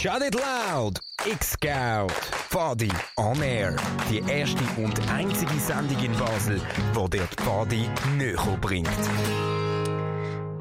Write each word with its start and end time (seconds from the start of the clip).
Shut 0.00 0.22
It 0.22 0.34
Loud! 0.34 0.98
X-Scout! 1.26 2.10
Fadi 2.48 2.90
on 3.18 3.42
Air. 3.42 3.76
Die 4.08 4.20
erste 4.20 4.64
und 4.80 4.98
einzige 5.10 5.60
Sendung 5.60 6.02
in 6.02 6.16
Basel, 6.16 6.58
wo 6.94 7.06
dir 7.06 7.28
die 7.30 7.42
Fadi 7.42 7.86
näher 8.16 8.58
bringt. 8.62 8.88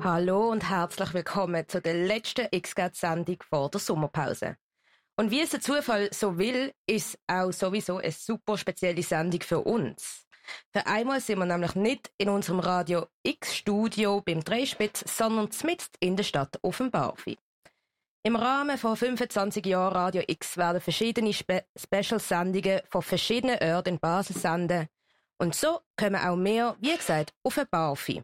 Hallo 0.04 0.50
und 0.50 0.70
herzlich 0.70 1.14
willkommen 1.14 1.64
zu 1.70 1.80
der 1.80 1.94
letzten 1.94 2.50
X-Scout-Sendung 2.52 3.38
vor 3.50 3.70
der 3.70 3.80
Sommerpause. 3.80 4.58
Und 5.16 5.32
wie 5.32 5.40
es 5.40 5.52
der 5.52 5.62
Zufall 5.62 6.10
so 6.12 6.38
will, 6.38 6.74
ist 6.86 7.18
auch 7.28 7.54
sowieso 7.54 8.00
eine 8.00 8.12
super 8.12 8.58
spezielle 8.58 9.04
Sendung 9.04 9.40
für 9.40 9.62
uns. 9.62 10.26
Für 10.74 10.86
einmal 10.86 11.22
sind 11.22 11.40
wir 11.40 11.46
nämlich 11.46 11.76
nicht 11.76 12.12
in 12.18 12.28
unserem 12.28 12.60
Radio 12.60 13.08
X-Studio 13.24 14.20
beim 14.20 14.44
Dreispitz, 14.44 15.06
sondern 15.18 15.48
mitten 15.64 15.96
in 16.02 16.18
der 16.18 16.26
Stadt 16.26 16.60
Offenbarfi. 16.62 17.38
Im 18.24 18.36
Rahmen 18.36 18.78
von 18.78 18.98
25 18.98 19.66
Jahren 19.66 19.94
Radio 19.94 20.22
X 20.28 20.58
werden 20.58 20.82
verschiedene 20.82 21.32
Spe 21.32 21.64
Special-Sendungen 21.78 22.82
von 22.90 23.02
verschiedenen 23.02 23.58
Orten 23.64 23.94
in 23.94 24.00
Basel 24.00 24.36
senden. 24.36 24.88
Und 25.38 25.56
so 25.56 25.80
kommen 25.96 26.18
auch 26.18 26.36
wir, 26.36 26.76
wie 26.82 26.98
gesagt, 26.98 27.34
auf 27.44 27.58
ein 27.58 27.66
Barfi. 27.72 28.22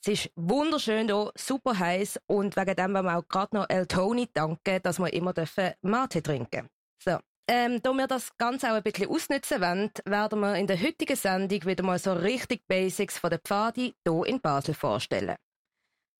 Es 0.00 0.08
ist 0.08 0.30
wunderschön 0.36 1.08
hier, 1.08 1.32
super 1.36 1.76
heiß 1.76 2.20
und 2.26 2.54
wegen 2.56 2.76
dem 2.76 2.94
wollen 2.94 3.06
wir 3.06 3.18
auch 3.18 3.28
gerade 3.28 3.56
noch 3.56 3.68
El 3.68 3.86
Toni 3.86 4.28
danken, 4.32 4.80
dass 4.82 5.00
wir 5.00 5.12
immer 5.12 5.32
dürfen 5.32 5.72
Mate 5.82 6.22
trinken 6.22 6.68
So. 7.02 7.18
Ähm, 7.50 7.82
da 7.82 7.92
wir 7.92 8.06
das 8.06 8.36
Ganze 8.38 8.70
auch 8.70 8.76
ein 8.76 8.82
bisschen 8.84 9.10
ausnutzen 9.10 9.60
wollen, 9.60 9.90
werden 10.04 10.40
wir 10.40 10.54
in 10.54 10.68
der 10.68 10.80
heutigen 10.80 11.16
Sendung 11.16 11.64
wieder 11.64 11.82
mal 11.82 11.98
so 11.98 12.12
richtig 12.12 12.62
Basics 12.68 13.18
von 13.18 13.30
der 13.30 13.40
Pfadi 13.40 13.94
hier 14.06 14.26
in 14.26 14.40
Basel 14.40 14.74
vorstellen. 14.74 15.36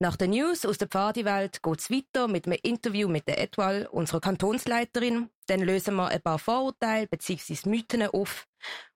Nach 0.05 0.17
den 0.17 0.33
News 0.33 0.67
aus 0.67 0.77
der 0.77 0.89
Pfadiwelt 0.89 1.63
geht's 1.63 1.91
weiter 1.91 2.29
mit 2.29 2.45
einem 2.45 2.59
Interview 2.63 3.09
mit 3.09 3.27
der 3.27 3.41
Etwal, 3.41 3.87
unserer 3.91 4.21
Kantonsleiterin. 4.21 5.31
Dann 5.47 5.61
lösen 5.61 5.95
wir 5.95 6.09
ein 6.09 6.21
paar 6.21 6.39
Vorurteile 6.39 7.07
bzw. 7.07 7.71
Mythen 7.71 8.03
auf. 8.09 8.47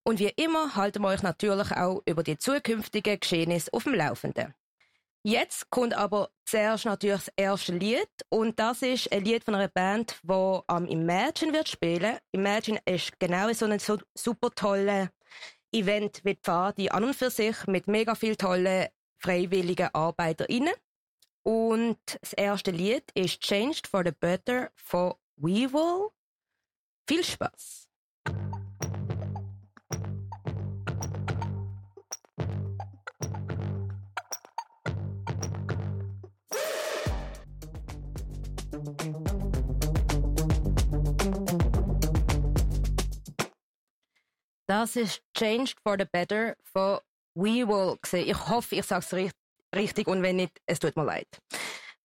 Und 0.03 0.19
wie 0.19 0.29
immer 0.37 0.77
halten 0.77 1.01
wir 1.01 1.09
euch 1.09 1.23
natürlich 1.23 1.73
auch 1.73 2.03
über 2.05 2.23
die 2.23 2.37
zukünftigen 2.37 3.19
Geschehnisse 3.19 3.73
auf 3.73 3.85
dem 3.85 3.95
Laufenden. 3.95 4.55
Jetzt 5.23 5.71
kommt 5.71 5.95
aber 5.95 6.29
zuerst 6.45 6.85
natürlich 6.85 7.25
das 7.25 7.35
erste 7.37 7.73
Lied 7.73 8.11
und 8.29 8.59
das 8.59 8.83
ist 8.83 9.11
ein 9.11 9.25
Lied 9.25 9.45
von 9.45 9.55
einer 9.55 9.69
Band, 9.69 10.21
die 10.23 10.59
am 10.67 10.85
Imagine 10.85 11.55
wird 11.55 11.71
spielen. 11.71 12.19
Imagine 12.33 12.81
ist 12.85 13.19
genau 13.19 13.51
so 13.55 13.65
ein 13.65 13.81
super 13.81 14.51
tolles 14.55 15.09
Event 15.73 16.21
wie 16.25 16.35
Pfadi 16.35 16.91
an 16.91 17.05
und 17.05 17.17
für 17.17 17.31
sich 17.31 17.67
mit 17.67 17.87
mega 17.87 18.15
viel 18.15 18.37
tollen 18.37 18.89
freiwilligen 19.17 19.89
ArbeiterInnen. 19.95 20.75
Und 21.43 21.99
das 22.21 22.33
erste 22.35 22.71
Lied 22.71 23.11
ist 23.15 23.41
Changed 23.41 23.87
for 23.87 24.03
the 24.05 24.13
Better 24.13 24.71
von 24.77 25.15
Weevil. 25.37 26.11
Viel 27.07 27.25
Spaß! 27.25 27.89
Das 44.67 44.97
ist 44.97 45.23
Changed 45.35 45.81
for 45.81 45.97
the 45.99 46.05
Better 46.05 46.55
von 46.63 47.01
Weevil. 47.35 47.97
Ich 48.13 48.49
hoffe, 48.49 48.77
ich 48.77 48.85
sage 48.85 49.05
es 49.05 49.13
richtig 49.15 49.38
und 49.73 50.23
wenn 50.23 50.37
nicht, 50.37 50.61
es 50.67 50.79
tut 50.79 50.97
mir 50.97 51.05
leid. 51.05 51.29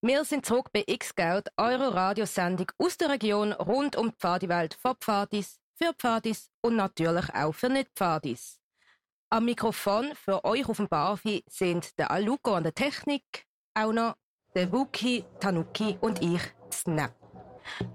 Wir 0.01 0.25
sind 0.25 0.45
zurück 0.45 0.69
bei 0.73 0.83
X-Scout, 0.85 1.43
eurer 1.55 1.95
Radiosendung 1.95 2.69
aus 2.77 2.97
der 2.97 3.09
Region 3.09 3.53
rund 3.53 3.95
um 3.95 4.09
die 4.09 4.15
Pfadiwelt 4.17 4.73
von 4.73 4.95
Pfadis, 4.99 5.61
für 5.75 5.93
Pfadis 5.93 6.49
und 6.61 6.75
natürlich 6.75 7.33
auch 7.33 7.53
für 7.53 7.69
Nicht-Pfadis. 7.69 8.59
Am 9.29 9.45
Mikrofon 9.45 10.11
für 10.13 10.43
euch 10.43 10.67
auf 10.67 10.77
dem 10.77 10.89
Barfi 10.89 11.43
sind 11.49 11.97
der 11.97 12.11
Aluko 12.11 12.53
an 12.53 12.63
der 12.63 12.73
Technik, 12.73 13.45
auch 13.73 13.93
noch 13.93 14.15
der 14.53 14.71
Wuki, 14.71 15.23
Tanuki 15.39 15.97
und 16.01 16.21
ich, 16.21 16.41
Snap. 16.71 17.15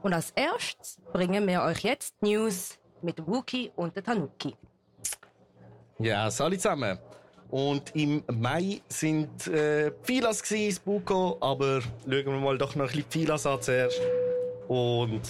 Und 0.02 0.14
als 0.14 0.30
erstes 0.30 0.98
bringen 1.12 1.46
wir 1.46 1.62
euch 1.62 1.80
jetzt 1.80 2.20
News 2.22 2.78
mit 3.02 3.24
Wuki 3.26 3.70
und 3.76 3.94
der 3.94 4.02
Tanuki. 4.02 4.56
Ja, 5.98 6.30
salut 6.30 6.60
zusammen. 6.60 6.98
Und 7.50 7.94
im 7.94 8.22
Mai 8.30 8.80
sind 8.88 9.46
äh, 9.46 9.90
Filas 10.02 10.42
das 10.42 10.78
Buko, 10.80 11.38
aber 11.40 11.80
schauen 11.80 12.26
wir 12.26 12.32
mal 12.32 12.58
doch 12.58 12.74
noch 12.74 12.84
ein 12.84 12.88
bisschen 12.88 13.10
Filas 13.10 13.46
an 13.46 13.62
zuerst. 13.62 14.00
Und 14.68 15.22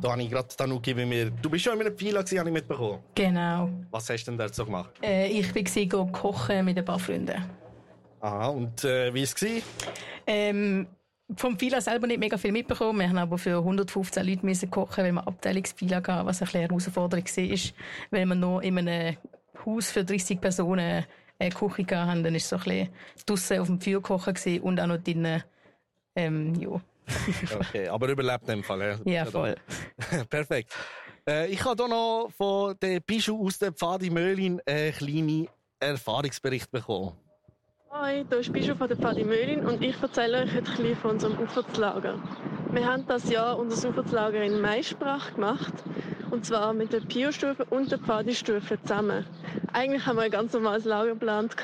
da 0.00 0.12
habe 0.12 0.22
ich 0.22 0.30
gerade 0.30 0.48
Tanuki 0.48 0.94
bei 0.94 1.04
mir. 1.04 1.30
Du 1.30 1.50
bist 1.50 1.64
schon 1.64 1.74
in 1.74 1.86
einem 1.86 1.96
Fila 1.96 2.22
gsi, 2.22 2.36
habe 2.36 2.48
ich 2.48 2.54
mitbekommen. 2.54 3.00
Genau. 3.14 3.68
Was 3.90 4.08
hast 4.08 4.24
du 4.24 4.30
denn 4.30 4.38
dazu 4.38 4.64
gemacht? 4.64 4.92
Äh, 5.02 5.28
ich 5.28 5.88
go 5.90 6.06
kochen 6.06 6.64
mit 6.64 6.78
ein 6.78 6.84
paar 6.84 6.98
Freunden. 6.98 7.44
Aha, 8.20 8.46
und 8.46 8.82
äh, 8.84 9.12
wie 9.12 9.20
war 9.20 9.24
es? 9.24 9.64
Ähm, 10.26 10.86
vom 11.36 11.58
Fila 11.58 11.82
selber 11.82 12.06
nicht 12.06 12.20
mega 12.20 12.38
viel 12.38 12.52
mitbekommen. 12.52 13.00
Wir 13.00 13.08
haben 13.10 13.18
aber 13.18 13.36
für 13.36 13.58
115 13.58 14.26
Leute 14.26 14.46
müssen 14.46 14.70
kochen, 14.70 15.04
weil 15.04 15.12
wir 15.12 15.26
Abteilungsfila 15.26 15.96
hatten, 15.96 16.26
was 16.26 16.40
ein 16.40 16.46
bisschen 16.46 16.60
eine 16.60 16.68
Herausforderung 16.68 17.24
war, 17.24 17.58
weil 18.10 18.26
wir 18.26 18.34
noch 18.34 18.60
in 18.60 18.78
einem 18.78 19.16
Haus 19.66 19.90
für 19.90 20.04
30 20.04 20.40
Personen 20.40 21.04
eine 21.42 21.54
Küche 21.54 21.84
gehabt 21.84 22.08
haben, 22.08 22.22
dann 22.22 22.32
war 22.32 22.36
es 22.36 22.48
so 22.48 22.56
ein 22.56 22.62
bisschen 22.62 22.88
draussen 23.26 23.58
auf 23.60 23.66
dem 23.66 23.80
Feuer 23.80 24.00
kochen 24.00 24.34
gewesen 24.34 24.62
und 24.62 24.80
auch 24.80 24.86
noch 24.86 24.98
drinnen, 24.98 25.42
ähm, 26.16 26.54
ja. 26.54 26.80
okay, 27.58 27.88
aber 27.88 28.08
überlebt 28.08 28.42
in 28.42 28.56
dem 28.56 28.64
Fall, 28.64 28.80
ja? 28.80 29.12
Ja, 29.12 29.24
voll. 29.24 29.56
Perfekt. 30.30 30.72
Äh, 31.28 31.48
ich 31.48 31.64
habe 31.64 31.82
hier 31.82 31.88
noch 31.88 32.30
von 32.36 32.76
der 32.80 33.00
Bischu 33.00 33.46
aus 33.46 33.58
der 33.58 33.72
Pfadi 33.72 34.08
Möhlin 34.08 34.60
einen 34.66 34.92
kleinen 34.92 35.48
Erfahrungsbericht 35.80 36.70
bekommen. 36.70 37.12
Hi, 37.90 38.24
hier 38.26 38.38
ist 38.38 38.52
Bischof 38.52 38.78
von 38.78 38.88
der 38.88 38.96
Pfadi 38.96 39.22
Möhlin 39.22 39.66
und 39.66 39.82
ich 39.82 40.00
erzähle 40.00 40.44
euch 40.44 40.56
ein 40.56 40.64
bisschen 40.64 40.96
von 40.96 41.10
unserem 41.12 41.38
Ufertslager. 41.38 42.18
Wir 42.70 42.86
haben 42.86 43.06
das 43.06 43.28
Jahr 43.28 43.58
unser 43.58 43.90
Ufertslager 43.90 44.42
in 44.42 44.60
Maisprach 44.60 45.34
gemacht 45.34 45.74
und 46.32 46.46
zwar 46.46 46.72
mit 46.72 46.94
der 46.94 47.00
Pio-Stufe 47.00 47.66
und 47.66 47.92
der 47.92 47.98
Pfadi-Stufe 47.98 48.80
zusammen. 48.82 49.26
Eigentlich 49.74 50.06
haben 50.06 50.16
wir 50.16 50.22
ein 50.22 50.30
ganz 50.30 50.54
normales 50.54 50.86
Lager 50.86 51.10
geplant, 51.10 51.54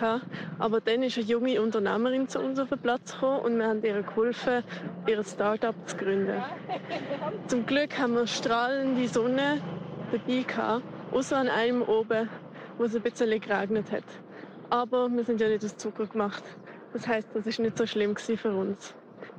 aber 0.59 0.83
dann 0.83 1.03
ist 1.03 1.17
eine 1.17 1.27
junge 1.27 1.63
Unternehmerin 1.63 2.29
zu 2.29 2.39
uns 2.39 2.59
auf 2.59 2.69
den 2.69 2.79
Platz 2.79 3.15
gekommen 3.15 3.41
und 3.41 3.59
wir 3.59 3.67
haben 3.67 3.83
ihr 3.83 4.03
geholfen, 4.03 4.63
ihr 5.07 5.25
Start-up 5.25 5.75
zu 5.87 5.97
gründen. 5.97 6.43
Zum 7.47 7.65
Glück 7.65 7.99
haben 7.99 8.13
wir 8.13 8.27
strahlende 8.27 9.09
Sonne 9.09 9.63
dabei 10.13 10.43
gehabt, 10.43 10.85
außer 11.13 11.39
an 11.39 11.49
einem 11.49 11.81
oben, 11.81 12.29
wo 12.77 12.85
es 12.85 12.95
ein 12.95 13.01
bisschen 13.01 13.41
geregnet 13.41 13.91
hat. 13.91 14.05
Aber 14.69 15.09
wir 15.09 15.25
sind 15.25 15.41
ja 15.41 15.49
nicht 15.49 15.65
aus 15.65 15.79
Zucker 15.79 16.07
gemacht. 16.07 16.45
Das 16.93 17.09
heißt, 17.09 17.29
das 17.33 17.47
ist 17.47 17.59
nicht 17.59 17.79
so 17.79 17.87
schlimm 17.87 18.15
für 18.17 18.53
uns. 18.53 18.95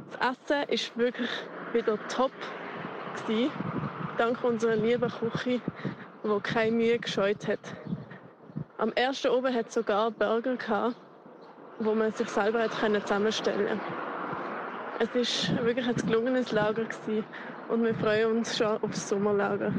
Das 0.10 0.34
Essen 0.34 0.70
ist 0.70 0.98
wirklich 0.98 1.30
wieder 1.72 2.00
top 2.08 2.32
dank 4.20 4.44
unserer 4.44 4.76
lieben 4.76 5.10
Küche, 5.10 5.62
die 6.24 6.40
keine 6.44 6.76
Mühe 6.76 7.00
gescheut 7.00 7.48
hat. 7.48 7.60
Am 8.78 8.92
ersten 8.94 9.30
oben 9.30 9.54
hat 9.54 9.68
es 9.68 9.74
sogar 9.74 10.12
Burger 10.12 10.58
gehabt, 10.58 10.96
wo 11.80 11.96
man 11.96 12.12
sich 12.12 12.30
selber 12.30 12.64
hat 12.64 12.74
zusammenstellen 12.74 13.80
konnte. 13.80 15.20
Es 15.20 15.50
war 15.50 15.66
wirklich 15.66 15.88
ein 15.88 15.96
gelungenes 15.96 16.52
Lager 16.52 16.84
gewesen 16.84 17.26
und 17.70 17.84
wir 17.84 17.96
freuen 17.96 18.38
uns 18.38 18.58
schon 18.58 18.82
auf 18.82 18.92
das 18.92 19.08
Sommerlager. 19.08 19.74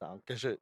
Dankeschön. 0.00 0.58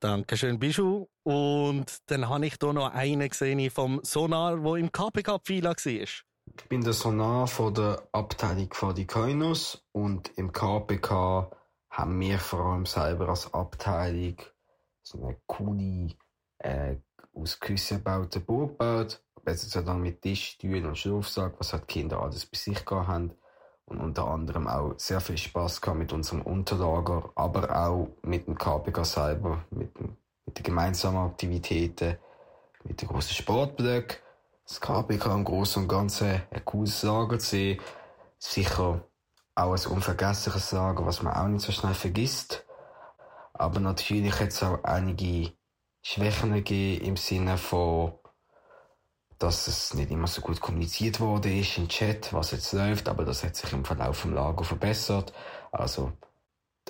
Dankeschön, 0.00 0.58
Bischu. 0.58 1.06
Und 1.22 1.98
dann 2.06 2.28
habe 2.28 2.46
ich 2.46 2.56
hier 2.60 2.72
noch 2.72 2.92
einen 2.92 3.28
gesehen 3.28 3.70
vom 3.70 4.00
Sonar, 4.02 4.56
der 4.56 4.74
im 4.74 4.90
KPK-Pfeiler 4.90 5.70
war. 5.70 6.08
Ich 6.56 6.68
bin 6.68 6.82
der 6.82 6.92
Sonar 6.92 7.46
von 7.46 7.72
der 7.72 8.06
Abteilung 8.12 8.72
von 8.72 8.94
die 8.94 9.06
Koinus 9.06 9.82
und 9.92 10.36
im 10.36 10.52
KPK 10.52 11.50
haben 11.94 12.18
wir 12.18 12.38
vor 12.40 12.60
allem 12.60 12.86
selber 12.86 13.28
als 13.28 13.54
Abteilung 13.54 14.36
so 15.02 15.22
eine 15.22 15.36
coole, 15.46 16.08
äh, 16.58 16.96
aus 17.32 17.60
Küssen 17.60 17.98
gebaute 17.98 18.40
Burg 18.40 18.72
gebaut. 18.72 19.22
Besser 19.44 19.82
dann 19.82 20.00
mit 20.00 20.22
Tisch, 20.22 20.52
Stühlen 20.52 20.86
und 20.86 20.98
Schlafsack, 20.98 21.54
was 21.58 21.72
halt 21.72 21.86
Kinder 21.86 22.20
alles 22.20 22.46
bei 22.46 22.56
sich 22.56 22.84
gehabt 22.84 23.08
haben. 23.08 23.32
Und 23.84 24.00
unter 24.00 24.26
anderem 24.26 24.66
auch 24.66 24.94
sehr 24.96 25.20
viel 25.20 25.36
Spaß 25.36 25.82
gehabt 25.82 25.98
mit 25.98 26.12
unserem 26.12 26.40
Unterlager, 26.42 27.30
aber 27.34 27.70
auch 27.76 28.08
mit 28.22 28.46
dem 28.46 28.56
KPK 28.56 29.04
selber, 29.04 29.62
mit, 29.70 29.96
dem, 29.98 30.16
mit 30.46 30.58
den 30.58 30.62
gemeinsamen 30.62 31.18
Aktivitäten, 31.18 32.16
mit 32.84 33.02
den 33.02 33.08
grossen 33.08 33.34
Sportblöcken. 33.34 34.16
Das 34.66 34.80
KPK 34.80 35.34
im 35.34 35.44
Großen 35.44 35.82
und 35.82 35.88
Ganzen 35.88 36.42
ein 36.50 36.64
cooles 36.64 37.02
Lager 37.02 37.38
zu 37.38 37.50
sehen. 37.50 37.80
Sicher 38.38 39.04
auch 39.54 39.72
ein 39.72 39.92
unvergessliches 39.92 40.72
Lager, 40.72 41.06
was 41.06 41.22
man 41.22 41.34
auch 41.34 41.48
nicht 41.48 41.64
so 41.64 41.72
schnell 41.72 41.94
vergisst. 41.94 42.64
Aber 43.52 43.80
natürlich 43.80 44.38
hat 44.40 44.48
es 44.48 44.62
auch 44.62 44.82
einige 44.82 45.52
Schwächen 46.02 46.52
gegeben 46.52 47.04
im 47.04 47.16
Sinne 47.16 47.56
von, 47.56 48.12
dass 49.38 49.68
es 49.68 49.94
nicht 49.94 50.10
immer 50.10 50.26
so 50.26 50.40
gut 50.40 50.60
kommuniziert 50.60 51.20
wurde 51.20 51.50
im 51.50 51.88
Chat, 51.88 52.32
was 52.32 52.50
jetzt 52.50 52.72
läuft, 52.72 53.08
aber 53.08 53.24
das 53.24 53.44
hat 53.44 53.56
sich 53.56 53.72
im 53.72 53.84
Verlauf 53.84 54.18
vom 54.18 54.34
Lager 54.34 54.64
verbessert. 54.64 55.32
Also, 55.72 56.12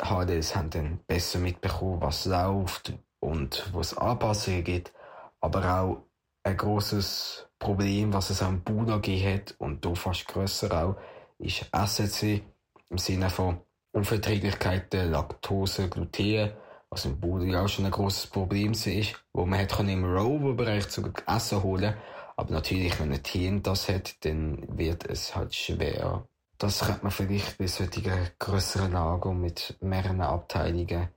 HDs 0.00 0.56
haben 0.56 0.70
dann 0.70 1.00
besser 1.06 1.38
mitbekommen, 1.38 2.00
was 2.00 2.24
läuft 2.26 2.92
und 3.20 3.70
wo 3.72 3.80
es 3.80 3.96
Anpassungen 3.96 4.64
gibt, 4.64 4.92
aber 5.40 5.80
auch 5.80 6.02
ein 6.42 6.56
großes 6.56 7.48
Problem, 7.58 8.12
was 8.12 8.30
es 8.30 8.42
auch 8.42 8.48
im 8.48 8.62
Buda 8.62 8.96
gegeben 8.96 9.34
hat 9.34 9.54
und 9.58 9.84
hier 9.84 9.96
fast 9.96 10.26
grösser 10.28 10.84
auch, 10.84 10.96
ist 11.38 11.66
SCC 11.72 12.42
im 12.90 12.98
Sinne 12.98 13.30
von 13.30 13.60
Unverträglichkeiten, 13.92 15.10
Laktose, 15.10 15.88
Gluten, 15.88 16.52
was 16.90 17.04
im 17.04 17.18
ja 17.48 17.64
auch 17.64 17.68
schon 17.68 17.86
ein 17.86 17.90
großes 17.90 18.28
Problem 18.28 18.72
ist, 18.72 19.24
wo 19.32 19.46
man 19.46 19.60
hat 19.60 19.78
im 19.80 20.04
Rover-Bereich 20.04 20.84
sogar 20.84 21.12
Essen 21.26 21.62
holen 21.62 21.94
aber 22.36 22.52
natürlich, 22.52 22.98
wenn 22.98 23.12
ein 23.12 23.22
Team 23.22 23.62
das 23.62 23.88
hat, 23.88 24.24
dann 24.24 24.76
wird 24.76 25.06
es 25.06 25.34
halt 25.36 25.54
schwer. 25.54 26.26
Das 26.58 26.80
könnte 26.80 27.02
man 27.02 27.12
vielleicht 27.12 27.58
bei 27.58 27.66
solchen 27.66 28.30
grösseren 28.38 28.92
Lager 28.92 29.32
mit 29.32 29.76
mehreren 29.80 30.20
Abteilungen 30.20 31.08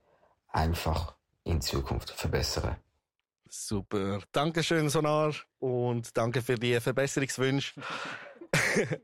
einfach 0.48 1.14
in 1.44 1.60
Zukunft 1.60 2.10
verbessern. 2.10 2.76
Super. 3.48 4.20
Dankeschön, 4.32 4.88
Sonar. 4.90 5.34
Und 5.58 6.16
danke 6.16 6.42
für 6.42 6.56
die 6.56 6.78
Verbesserungswünsche. 6.80 7.80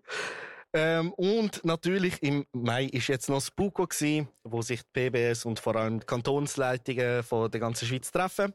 ähm, 0.74 1.12
und 1.12 1.64
natürlich 1.64 2.22
im 2.22 2.44
Mai 2.52 2.86
ist 2.86 3.06
jetzt 3.06 3.28
noch 3.28 3.36
das 3.36 3.50
BUKO 3.50 3.86
gewesen, 3.86 4.28
wo 4.42 4.60
sich 4.60 4.82
die 4.82 5.08
PBS 5.10 5.44
und 5.44 5.60
vor 5.60 5.76
allem 5.76 6.00
die 6.00 6.06
Kantonsleitungen 6.06 7.22
von 7.22 7.50
der 7.50 7.60
ganzen 7.60 7.86
Schweiz 7.86 8.10
treffen 8.10 8.52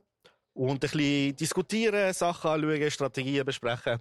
und 0.54 0.74
ein 0.74 0.80
bisschen 0.80 1.36
diskutieren, 1.38 2.14
Sachen 2.14 2.52
anschauen, 2.52 2.92
Strategien 2.92 3.46
besprechen. 3.46 4.00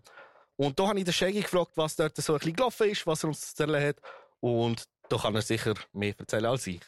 Und 0.56 0.78
da 0.78 0.88
habe 0.88 0.98
ich 0.98 1.04
den 1.04 1.14
Shaggy 1.14 1.42
gefragt, 1.42 1.72
was 1.76 1.94
dort 1.94 2.16
so 2.16 2.32
ein 2.32 2.38
bisschen 2.40 2.56
gelaufen 2.56 2.88
ist, 2.90 3.06
was 3.06 3.22
er 3.22 3.28
uns 3.28 3.54
zu 3.54 3.62
erzählen 3.62 3.88
hat. 3.88 3.96
Und 4.40 4.84
da 5.08 5.16
kann 5.16 5.36
er 5.36 5.42
sicher 5.42 5.74
mehr 5.92 6.14
erzählen 6.18 6.46
als 6.46 6.66
ich. 6.66 6.80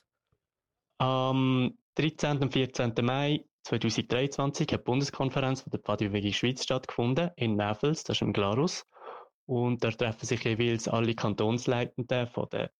Am 0.99 1.79
13. 1.95 2.39
und 2.39 2.53
14. 2.53 2.93
Mai 3.03 3.45
2023 3.63 4.73
hat 4.73 4.81
die 4.81 4.85
Bundeskonferenz 4.85 5.61
von 5.63 5.71
der 5.71 5.81
Pfadbewegung 5.81 6.33
Schweiz 6.33 6.65
stattgefunden 6.65 7.31
in 7.37 7.55
Nevels, 7.55 8.03
das 8.03 8.17
ist 8.17 8.23
im 8.23 8.33
Glarus. 8.33 8.85
Und 9.51 9.83
da 9.83 9.91
treffen 9.91 10.27
sich 10.27 10.45
jeweils 10.45 10.87
alle 10.87 11.13
Kantonsleitenden 11.13 12.29
von 12.29 12.49
der 12.53 12.71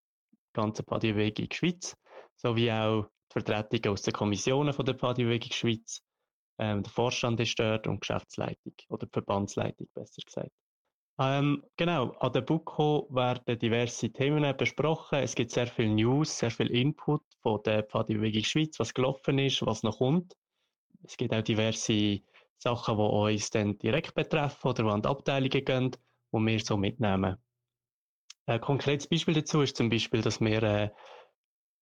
ganzen 0.53 0.85
Pfadbewegung 0.85 1.49
Schweiz, 1.51 1.97
sowie 2.37 2.71
auch 2.71 3.07
die 3.07 3.33
Vertretungen 3.33 3.89
aus 3.89 4.03
den 4.03 4.15
Kommissionen 4.15 4.73
von 4.73 4.85
der 4.87 4.95
Pfadbewegung 4.95 5.51
Schweiz. 5.51 6.01
Ähm, 6.61 6.85
der 6.85 6.93
Vorstand 6.93 7.41
ist 7.41 7.59
dort 7.59 7.89
und 7.89 7.97
die 7.97 7.99
Geschäftsleitung 7.99 8.75
oder 8.89 9.05
die 9.05 9.13
Verbandsleitung, 9.13 9.89
besser 9.95 10.23
gesagt. 10.25 10.53
Ähm, 11.19 11.65
genau, 11.77 12.13
an 12.21 12.33
der 12.35 12.43
BUKO 12.43 13.09
werden 13.11 13.59
diverse 13.59 14.13
Themen 14.13 14.57
besprochen. 14.57 15.19
Es 15.19 15.35
gibt 15.35 15.51
sehr 15.51 15.67
viel 15.67 15.89
News, 15.89 16.39
sehr 16.39 16.53
viel 16.53 16.71
Input 16.71 17.25
von 17.43 17.61
der 17.65 17.83
Pfadbewegung 17.83 18.45
Schweiz, 18.45 18.79
was 18.79 18.95
gelaufen 18.95 19.41
ist, 19.41 19.67
was 19.67 19.83
noch 19.83 19.99
kommt. 19.99 20.37
Es 21.03 21.17
gibt 21.17 21.35
auch 21.35 21.43
diverse 21.43 22.21
Sachen, 22.59 22.97
die 22.97 23.03
uns 23.03 23.51
dann 23.51 23.77
direkt 23.77 24.15
betreffen 24.15 24.69
oder 24.69 24.85
die 24.85 24.91
an 24.91 25.03
die 25.03 25.09
Abteilungen 25.09 25.65
gehen, 25.65 25.97
die 26.33 26.39
wir 26.39 26.61
so 26.61 26.77
mitnehmen. 26.77 27.37
Ein 28.47 28.61
konkretes 28.61 29.07
Beispiel 29.07 29.35
dazu 29.35 29.63
ist 29.63 29.77
zum 29.77 29.91
Beispiel, 29.91 30.23
dass 30.23 30.41
wir 30.41 30.63
ein 30.63 30.89
äh, 30.89 30.91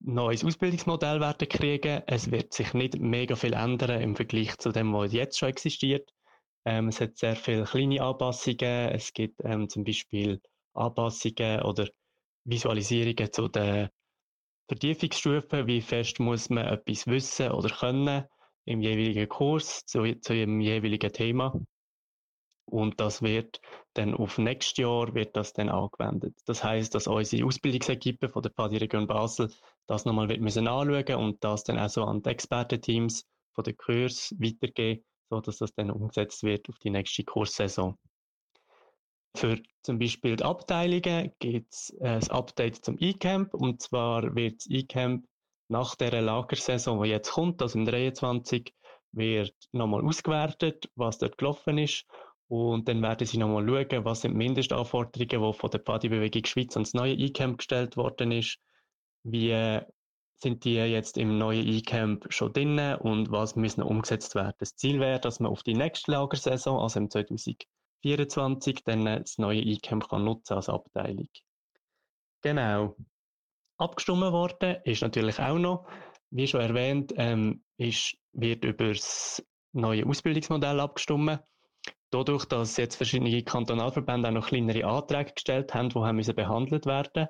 neues 0.00 0.44
Ausbildungsmodell 0.44 1.20
werden 1.20 1.48
kriegen. 1.48 2.02
Es 2.06 2.30
wird 2.30 2.52
sich 2.52 2.74
nicht 2.74 2.98
mega 2.98 3.36
viel 3.36 3.54
ändern 3.54 4.00
im 4.00 4.16
Vergleich 4.16 4.56
zu 4.58 4.70
dem, 4.70 4.92
was 4.92 5.12
jetzt 5.12 5.38
schon 5.38 5.48
existiert. 5.48 6.10
Ähm, 6.64 6.88
es 6.88 7.00
hat 7.00 7.16
sehr 7.16 7.36
viele 7.36 7.64
kleine 7.64 8.02
Anpassungen. 8.02 8.90
Es 8.90 9.12
gibt 9.12 9.40
ähm, 9.44 9.68
zum 9.68 9.84
Beispiel 9.84 10.40
Anpassungen 10.74 11.62
oder 11.62 11.88
Visualisierungen 12.44 13.32
zu 13.32 13.48
den 13.48 13.88
Vertiefungsstufen. 14.68 15.66
Wie 15.66 15.80
fest 15.80 16.20
muss 16.20 16.50
man 16.50 16.66
etwas 16.66 17.06
wissen 17.06 17.50
oder 17.52 17.70
können 17.70 18.24
im 18.66 18.82
jeweiligen 18.82 19.28
Kurs 19.28 19.86
zu, 19.86 20.04
zu 20.20 20.34
dem 20.34 20.60
jeweiligen 20.60 21.12
Thema. 21.12 21.58
Und 22.70 23.00
das 23.00 23.22
wird 23.22 23.60
dann 23.94 24.14
auf 24.14 24.38
nächstes 24.38 24.76
Jahr 24.76 25.14
wird 25.14 25.36
das 25.36 25.52
dann 25.54 25.70
angewendet. 25.70 26.34
Das 26.44 26.62
heißt, 26.62 26.94
dass 26.94 27.06
unsere 27.06 27.46
Ausbildungsequipe 27.46 28.28
von 28.28 28.42
der 28.42 28.50
PADI 28.50 28.76
Region 28.76 29.06
Basel 29.06 29.50
das 29.86 30.04
nochmal 30.04 30.28
wird 30.28 30.40
müssen 30.40 30.68
anschauen 30.68 31.14
und 31.16 31.42
das 31.42 31.64
dann 31.64 31.78
auch 31.78 31.88
so 31.88 32.04
an 32.04 32.22
die 32.22 32.30
Expertenteams 32.30 33.26
von 33.54 33.64
der 33.64 33.74
Kurs 33.74 34.34
weitergeben, 34.38 35.02
so 35.30 35.40
dass 35.40 35.58
das 35.58 35.72
dann 35.74 35.90
umgesetzt 35.90 36.42
wird 36.42 36.68
auf 36.68 36.78
die 36.78 36.90
nächste 36.90 37.24
Kurssaison. 37.24 37.96
Für 39.34 39.58
zum 39.82 39.98
Beispiel 39.98 40.36
die 40.36 40.44
Abteilungen 40.44 41.32
gibt 41.38 41.72
es 41.72 41.94
ein 42.00 42.30
Update 42.30 42.84
zum 42.84 42.96
E-Camp 42.98 43.54
und 43.54 43.80
zwar 43.80 44.34
wird 44.34 44.60
das 44.60 44.66
E-Camp 44.68 45.26
nach 45.68 45.94
der 45.96 46.20
Lagersaison, 46.20 47.02
die 47.02 47.10
jetzt 47.10 47.32
kommt, 47.32 47.62
also 47.62 47.78
im 47.78 47.84
23, 47.84 48.74
wird 49.12 49.54
nochmal 49.72 50.04
ausgewertet, 50.04 50.90
was 50.96 51.18
dort 51.18 51.38
gelaufen 51.38 51.78
ist. 51.78 52.04
Und 52.48 52.88
dann 52.88 53.02
werden 53.02 53.26
sie 53.26 53.36
nochmal 53.36 53.66
schauen, 53.66 54.04
was 54.04 54.22
sind 54.22 54.32
die 54.32 54.38
Mindestanforderungen, 54.38 55.52
die 55.52 55.58
von 55.58 55.70
der 55.70 55.78
Partybewegung 55.78 56.44
Schweiz 56.46 56.74
ans 56.76 56.94
neue 56.94 57.12
E-Camp 57.14 57.58
gestellt 57.58 57.96
worden 57.96 58.32
ist. 58.32 58.58
Wie 59.22 59.80
sind 60.40 60.64
die 60.64 60.74
jetzt 60.74 61.18
im 61.18 61.36
neuen 61.36 61.66
E-Camp 61.66 62.26
schon 62.32 62.52
drin 62.52 62.78
und 63.00 63.30
was 63.30 63.56
müssen 63.56 63.82
umgesetzt 63.82 64.34
werden? 64.34 64.54
Das 64.58 64.76
Ziel 64.76 65.00
wäre, 65.00 65.20
dass 65.20 65.40
man 65.40 65.52
auf 65.52 65.62
die 65.62 65.74
nächste 65.74 66.12
Lagersaison, 66.12 66.80
also 66.80 67.00
im 67.00 67.10
2024, 67.10 68.84
dann 68.84 69.04
das 69.04 69.36
neue 69.38 69.60
E-Camp 69.60 70.08
kann 70.08 70.24
nutzen 70.24 70.54
als 70.54 70.68
Abteilung. 70.68 71.28
Genau. 72.42 72.96
Abgestimmt 73.76 74.32
worden 74.32 74.78
ist 74.84 75.02
natürlich 75.02 75.38
auch 75.38 75.58
noch, 75.58 75.86
wie 76.30 76.46
schon 76.46 76.60
erwähnt, 76.60 77.12
ähm, 77.16 77.62
ist, 77.76 78.16
wird 78.32 78.64
über 78.64 78.88
das 78.88 79.44
neue 79.72 80.06
Ausbildungsmodell 80.06 80.80
abgestimmt. 80.80 81.40
Dadurch, 82.10 82.46
dass 82.46 82.76
jetzt 82.76 82.96
verschiedene 82.96 83.42
Kantonalverbände 83.42 84.28
auch 84.28 84.32
noch 84.32 84.48
kleinere 84.48 84.84
Anträge 84.84 85.32
gestellt 85.32 85.74
haben, 85.74 85.90
die 85.90 85.98
haben 85.98 86.34
behandelt 86.34 86.86
werden 86.86 87.28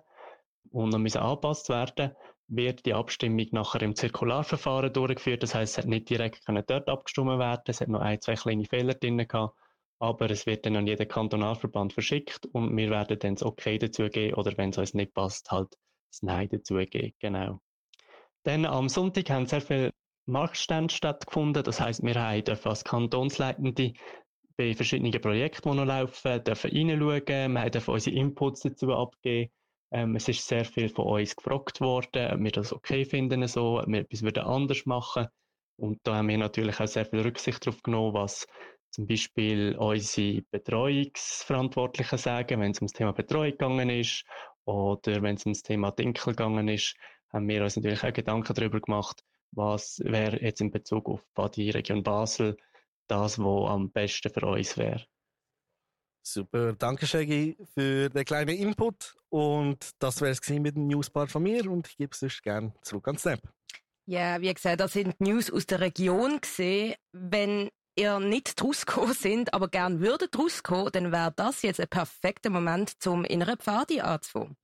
und 0.70 0.90
noch 0.90 0.98
müssen 0.98 1.18
angepasst 1.18 1.68
werden, 1.68 2.12
wird 2.48 2.86
die 2.86 2.94
Abstimmung 2.94 3.46
nachher 3.52 3.82
im 3.82 3.94
Zirkularverfahren 3.94 4.92
durchgeführt. 4.92 5.42
Das 5.42 5.54
heißt, 5.54 5.72
es 5.72 5.78
hat 5.78 5.86
nicht 5.86 6.08
direkt 6.08 6.42
dort 6.46 6.88
abgestimmt 6.88 7.38
werden. 7.38 7.62
Es 7.66 7.80
hat 7.80 7.88
noch 7.88 8.00
ein, 8.00 8.20
zwei 8.20 8.34
kleine 8.34 8.64
Fehler 8.64 8.94
drin 8.94 9.18
gehabt. 9.18 9.54
Aber 10.00 10.30
es 10.30 10.46
wird 10.46 10.64
dann 10.64 10.76
an 10.76 10.86
jeden 10.86 11.08
Kantonalverband 11.08 11.92
verschickt 11.92 12.46
und 12.52 12.76
wir 12.76 12.88
werden 12.90 13.18
dann 13.18 13.34
das 13.34 13.42
Okay 13.42 13.78
dazu 13.78 14.08
geben 14.08 14.34
oder 14.34 14.56
wenn 14.56 14.70
es 14.70 14.78
uns 14.78 14.94
nicht 14.94 15.12
passt, 15.12 15.50
halt 15.50 15.76
das 16.10 16.22
Nein 16.22 16.48
dazu 16.50 16.76
geben. 16.76 17.14
Genau. 17.18 17.60
Dann 18.44 18.64
am 18.64 18.88
Sonntag 18.88 19.28
haben 19.30 19.46
sehr 19.46 19.60
viele 19.60 19.92
Marktstände 20.26 20.94
stattgefunden. 20.94 21.64
Das 21.64 21.80
heißt, 21.80 22.04
wir 22.04 22.14
haben 22.14 22.44
als 22.64 22.84
Kantonsleitende 22.84 23.92
bei 24.58 24.74
verschiedenen 24.74 25.20
Projekten, 25.20 25.70
die 25.70 25.76
noch 25.76 25.84
laufen, 25.86 26.42
dürfen 26.42 26.70
reinschauen. 26.72 27.54
Wir 27.54 27.70
dürfen 27.70 27.94
unsere 27.94 28.16
Inputs 28.16 28.60
dazu 28.62 28.92
abgeben. 28.92 29.52
Ähm, 29.92 30.16
es 30.16 30.28
ist 30.28 30.46
sehr 30.46 30.64
viel 30.64 30.88
von 30.88 31.06
uns 31.06 31.36
gefragt 31.36 31.80
worden, 31.80 32.32
ob 32.32 32.40
wir 32.40 32.50
das 32.50 32.72
okay 32.72 33.04
finden, 33.04 33.46
so, 33.46 33.80
ob 33.80 33.86
wir 33.86 34.00
etwas 34.00 34.22
würden 34.22 34.42
anders 34.42 34.84
machen. 34.84 35.28
Und 35.76 36.00
da 36.02 36.16
haben 36.16 36.28
wir 36.28 36.38
natürlich 36.38 36.80
auch 36.80 36.88
sehr 36.88 37.06
viel 37.06 37.20
Rücksicht 37.20 37.64
darauf 37.64 37.82
genommen, 37.82 38.14
was 38.14 38.46
zum 38.90 39.06
Beispiel 39.06 39.76
unsere 39.78 40.42
Betreuungsverantwortlichen 40.50 42.18
sagen, 42.18 42.60
wenn 42.60 42.72
es 42.72 42.80
um 42.80 42.88
das 42.88 42.94
Thema 42.94 43.12
Betreuung 43.12 43.52
gegangen 43.52 43.90
ist 43.90 44.24
oder 44.64 45.22
wenn 45.22 45.36
es 45.36 45.46
um 45.46 45.52
das 45.52 45.62
Thema 45.62 45.92
Dinkel 45.92 46.32
gegangen 46.34 46.66
ist, 46.66 46.96
haben 47.32 47.46
wir 47.46 47.62
uns 47.62 47.76
natürlich 47.76 48.02
auch 48.02 48.12
Gedanken 48.12 48.54
darüber 48.54 48.80
gemacht, 48.80 49.22
was 49.52 50.00
wäre 50.04 50.42
jetzt 50.42 50.60
in 50.60 50.72
Bezug 50.72 51.08
auf 51.08 51.50
die 51.52 51.70
Region 51.70 52.02
Basel 52.02 52.56
das, 53.08 53.38
was 53.38 53.70
am 53.70 53.90
besten 53.90 54.32
für 54.32 54.46
uns 54.46 54.76
wäre. 54.76 55.04
Super, 56.22 56.74
danke 56.74 57.06
Shaggy 57.06 57.56
für 57.74 58.10
den 58.10 58.24
kleinen 58.24 58.56
Input 58.56 59.16
und 59.30 59.90
das 59.98 60.20
wäre 60.20 60.32
es 60.32 60.48
mit 60.48 60.76
dem 60.76 60.86
Newspart 60.86 61.30
von 61.30 61.42
mir 61.42 61.70
und 61.70 61.88
ich 61.88 61.96
gebe 61.96 62.12
es 62.12 62.20
sonst 62.20 62.42
gerne 62.42 62.74
zurück 62.82 63.08
an 63.08 63.16
Snap. 63.16 63.40
Ja, 64.06 64.40
wie 64.40 64.52
gesagt, 64.52 64.80
das 64.80 64.92
sind 64.92 65.20
News 65.20 65.50
aus 65.50 65.66
der 65.66 65.80
Region 65.80 66.40
gesehen. 66.40 66.94
Wenn 67.12 67.70
ihr 67.96 68.20
nicht 68.20 68.62
rausgekommen 68.62 69.14
sind, 69.14 69.52
aber 69.52 69.68
gern 69.68 70.00
würdet 70.00 70.38
rauskommen, 70.38 70.92
dann 70.92 71.12
wäre 71.12 71.32
das 71.34 71.62
jetzt 71.62 71.80
ein 71.80 71.88
perfekter 71.88 72.50
Moment, 72.50 73.02
zum 73.02 73.24
inneren 73.24 73.58
Pfadi 73.58 74.00
anzufangen. 74.00 74.56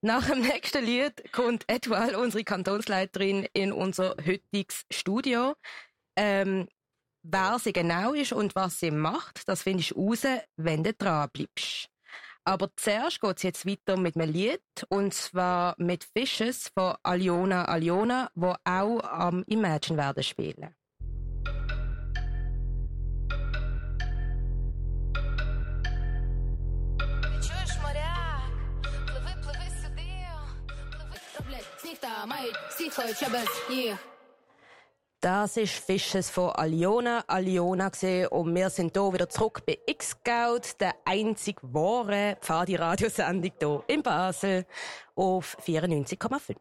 Nach 0.00 0.26
dem 0.26 0.40
nächsten 0.42 0.84
Lied 0.84 1.32
kommt 1.32 1.64
Edwal, 1.66 2.14
unsere 2.14 2.44
Kantonsleiterin, 2.44 3.46
in 3.52 3.72
unser 3.72 4.16
heutiges 4.24 4.84
Studio. 4.90 5.54
Ähm, 6.16 6.68
wer 7.22 7.58
sie 7.58 7.72
genau 7.72 8.12
ist 8.12 8.32
und 8.32 8.54
was 8.54 8.80
sie 8.80 8.90
macht, 8.90 9.48
das 9.48 9.62
findest 9.62 9.92
du 9.92 10.08
raus, 10.08 10.26
wenn 10.56 10.82
du 10.82 10.92
dran 10.92 11.28
bleibst. 11.32 11.88
Aber 12.44 12.70
zuerst 12.76 13.20
geht 13.20 13.36
es 13.36 13.42
jetzt 13.42 13.66
weiter 13.66 13.98
mit 13.98 14.16
einem 14.16 14.32
Lied, 14.32 14.62
und 14.88 15.12
zwar 15.12 15.74
mit 15.76 16.04
Fishes 16.04 16.70
von 16.72 16.96
Aliona 17.02 17.66
Aliona, 17.66 18.30
wo 18.34 18.54
auch 18.64 19.00
am 19.02 19.44
Imagine 19.46 19.98
werden 19.98 20.22
spielen. 20.22 20.74
Das 35.20 35.56
ist 35.56 35.72
Fisches 35.72 36.30
von 36.30 36.50
Aliona. 36.50 37.24
Aliona 37.26 37.88
gesehen 37.88 38.28
und 38.28 38.54
wir 38.54 38.70
sind 38.70 38.96
hier 38.96 39.12
wieder 39.12 39.28
zurück 39.28 39.62
bei 39.66 39.76
X-Scout, 39.84 40.78
der 40.78 40.94
einzig 41.04 41.56
wahre 41.60 42.36
Pfadi-Radiosendung 42.40 43.50
hier 43.58 43.82
in 43.88 44.04
Basel 44.04 44.64
auf 45.16 45.56
94,5. 45.66 46.54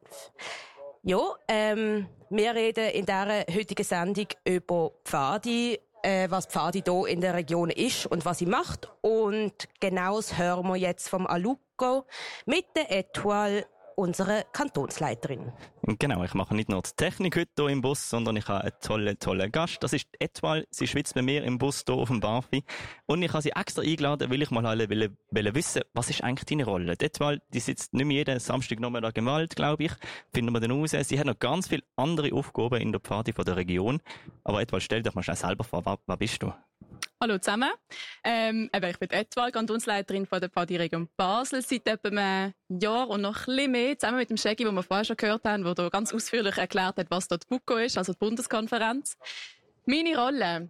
Ja, 1.03 1.19
ähm, 1.47 2.07
wir 2.31 2.55
reden 2.55 2.89
in 2.89 3.05
dieser 3.05 3.45
heutigen 3.53 3.83
Sendung 3.83 4.27
über 4.43 4.91
Pfadi, 5.05 5.79
äh, 6.01 6.27
was 6.31 6.47
Pfadi 6.47 6.81
hier 6.83 7.05
in 7.05 7.21
der 7.21 7.35
Region 7.35 7.69
ist 7.69 8.07
und 8.07 8.25
was 8.25 8.39
sie 8.39 8.47
macht. 8.47 8.91
Und 9.01 9.69
genaues 9.79 10.35
hören 10.35 10.67
wir 10.67 10.77
jetzt 10.77 11.09
vom 11.09 11.27
Aluko 11.27 12.07
mit 12.47 12.65
der 12.75 12.91
Etoile 12.91 13.67
unsere 13.97 14.45
Kantonsleiterin. 14.53 15.51
Genau, 15.81 16.23
ich 16.23 16.35
mache 16.35 16.55
nicht 16.55 16.69
nur 16.69 16.83
die 16.83 16.91
Technik 16.95 17.35
heute 17.35 17.49
hier 17.57 17.69
im 17.69 17.81
Bus, 17.81 18.09
sondern 18.09 18.37
ich 18.37 18.47
habe 18.47 18.61
einen 18.61 18.73
tollen, 18.79 19.17
tollen 19.19 19.51
Gast. 19.51 19.81
Das 19.81 19.91
ist 19.91 20.07
Etwal. 20.19 20.67
Sie 20.69 20.85
schwitzt 20.85 21.15
bei 21.15 21.23
mir 21.23 21.43
im 21.43 21.57
Bus 21.57 21.83
hier 21.85 21.95
auf 21.95 22.09
dem 22.09 22.19
Bafi. 22.19 22.63
Und 23.07 23.23
ich 23.23 23.33
habe 23.33 23.41
sie 23.41 23.51
extra 23.51 23.81
eingeladen, 23.81 24.29
weil 24.29 24.41
ich 24.41 24.51
mal 24.51 24.65
alle 24.65 24.87
will, 24.89 25.17
will 25.31 25.55
wissen, 25.55 25.81
was 25.93 26.11
ist 26.11 26.23
eigentlich 26.23 26.45
deine 26.45 26.65
Rolle? 26.65 26.93
Etwal, 26.93 27.41
die 27.53 27.59
sitzt 27.59 27.93
nicht 27.93 28.05
mehr 28.05 28.17
jeden 28.17 28.39
Samstag 28.39 28.79
Nachmittag 28.79 29.17
im 29.17 29.25
Wald, 29.25 29.55
glaube 29.55 29.85
ich. 29.85 29.91
Finden 30.31 30.53
wir 30.53 30.59
dann 30.59 30.71
raus. 30.71 30.91
Sie 30.91 31.19
hat 31.19 31.25
noch 31.25 31.39
ganz 31.39 31.67
viele 31.67 31.83
andere 31.95 32.31
Aufgaben 32.33 32.79
in 32.79 32.91
der 32.91 33.01
Pfade 33.01 33.33
der 33.33 33.55
Region. 33.55 33.99
Aber 34.43 34.61
Etwal, 34.61 34.81
stell 34.81 35.01
dich 35.01 35.15
mal 35.15 35.23
schnell 35.23 35.37
selber 35.37 35.63
vor, 35.63 35.83
wer, 35.85 35.97
wer 36.05 36.17
bist 36.17 36.43
du? 36.43 36.53
Hallo 37.19 37.39
zusammen. 37.39 37.71
Ähm, 38.23 38.69
ich 38.71 38.99
bin 38.99 39.09
Etwal, 39.09 39.51
Kantonsleiterin 39.51 40.27
von 40.27 40.39
der 40.39 40.49
Pfadi 40.49 40.77
Region 40.77 41.09
Basel 41.17 41.63
seit 41.63 41.87
etwa 41.87 42.09
einem 42.09 42.53
Jahr 42.69 43.09
und 43.09 43.21
noch 43.21 43.47
ein 43.47 43.55
bisschen 43.55 43.71
mehr, 43.71 43.97
zusammen 43.97 44.19
mit 44.19 44.29
dem 44.29 44.37
Shaggy, 44.37 44.63
den 44.63 44.75
wir 44.75 44.83
vorher 44.83 45.03
schon 45.03 45.17
gehört 45.17 45.43
haben, 45.43 45.63
der 45.63 45.73
da 45.73 45.89
ganz 45.89 46.13
ausführlich 46.13 46.57
erklärt 46.57 46.97
hat, 46.97 47.07
was 47.09 47.27
dort 47.27 47.47
BUCO 47.47 47.77
ist, 47.77 47.97
also 47.97 48.13
die 48.13 48.19
Bundeskonferenz. 48.19 49.17
Meine 49.85 50.15
Rolle, 50.15 50.69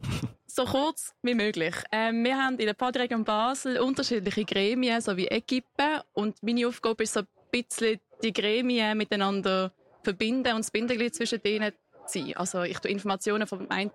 so 0.48 0.64
kurz 0.64 1.14
wie 1.22 1.34
möglich. 1.34 1.76
Ähm, 1.92 2.24
wir 2.24 2.36
haben 2.36 2.58
in 2.58 2.66
der 2.66 2.74
Pfadi 2.74 2.98
Region 2.98 3.22
Basel 3.22 3.78
unterschiedliche 3.78 4.44
Gremien 4.44 5.00
sowie 5.00 5.26
Equipen 5.26 6.00
und 6.12 6.42
meine 6.42 6.66
Aufgabe 6.66 7.04
ist 7.04 7.12
so 7.12 7.20
ein 7.20 7.26
bisschen 7.52 8.00
die 8.24 8.32
Gremien 8.32 8.98
miteinander 8.98 9.72
verbinden 10.02 10.54
und 10.54 10.60
das 10.60 10.72
Bindeglied 10.72 11.14
zwischen 11.14 11.40
denen 11.40 11.72
sein. 12.10 12.34
Also 12.36 12.62
ich 12.62 12.78
tue 12.78 12.90
Informationen 12.90 13.46
vom 13.46 13.70
einen, 13.70 13.90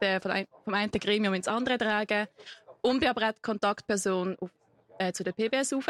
vom 0.63 0.73
einen 0.73 0.91
Gremium 0.91 1.33
ins 1.33 1.47
andere 1.47 1.77
tragen 1.77 2.27
und 2.81 2.99
bin 2.99 3.09
aber 3.09 3.29
auch 3.29 3.33
Kontaktperson 3.41 4.37
auf, 4.39 4.49
äh, 4.99 5.11
zu 5.13 5.23
der 5.23 5.31
PBS 5.31 5.73
rauf 5.73 5.87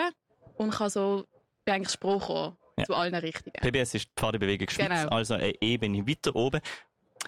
und 0.57 0.71
kann 0.71 0.89
so 0.89 1.25
bin 1.65 1.75
eigentlich 1.75 1.91
Spruch 1.91 2.53
ja. 2.77 2.85
zu 2.85 2.93
allen 2.93 3.15
Richtigen. 3.15 3.59
PBS 3.59 3.95
ist 3.95 4.05
die 4.05 4.11
Pfadebewegung 4.15 4.69
Schweiz, 4.69 4.87
genau. 4.87 5.09
also 5.09 5.35
eine 5.35 5.61
Ebene 5.61 6.07
weiter 6.07 6.35
oben. 6.35 6.61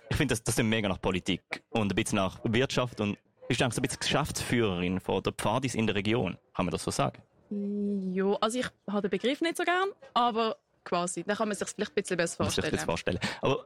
Ich 0.10 0.18
finde, 0.18 0.34
das, 0.34 0.44
das 0.44 0.58
ist 0.58 0.64
mega 0.64 0.88
nach 0.88 1.02
Politik 1.02 1.64
und 1.70 1.92
ein 1.92 1.96
bisschen 1.96 2.18
nach 2.18 2.40
Wirtschaft 2.44 3.00
und 3.00 3.18
bist 3.48 3.62
eigentlich 3.62 3.75
so 3.75 3.80
ein 3.80 3.84
bisschen 3.84 4.00
Geschäftsführerin 4.00 5.00
von 5.00 5.22
der 5.24 5.34
Pfadis 5.34 5.75
in 5.75 5.88
der 5.88 5.96
Region. 5.96 6.38
Kann 6.56 6.66
man 6.66 6.72
das 6.72 6.84
so 6.84 6.92
sagen? 6.92 7.22
Ja, 7.50 8.36
also 8.42 8.60
ich 8.60 8.68
habe 8.90 9.04
den 9.04 9.12
Begriff 9.12 9.42
nicht 9.42 9.58
so 9.58 9.64
gern, 9.64 9.90
aber 10.14 10.58
quasi. 10.84 11.24
Da 11.24 11.36
kann 11.36 11.48
man 11.48 11.56
sich 11.56 11.68
vielleicht 11.68 11.92
ein 11.92 11.96
bisschen 11.96 12.18
besser 12.18 12.44
vorstellen. 12.44 12.72
Sich 12.72 12.82
vorstellen. 12.82 13.20
Aber 13.42 13.66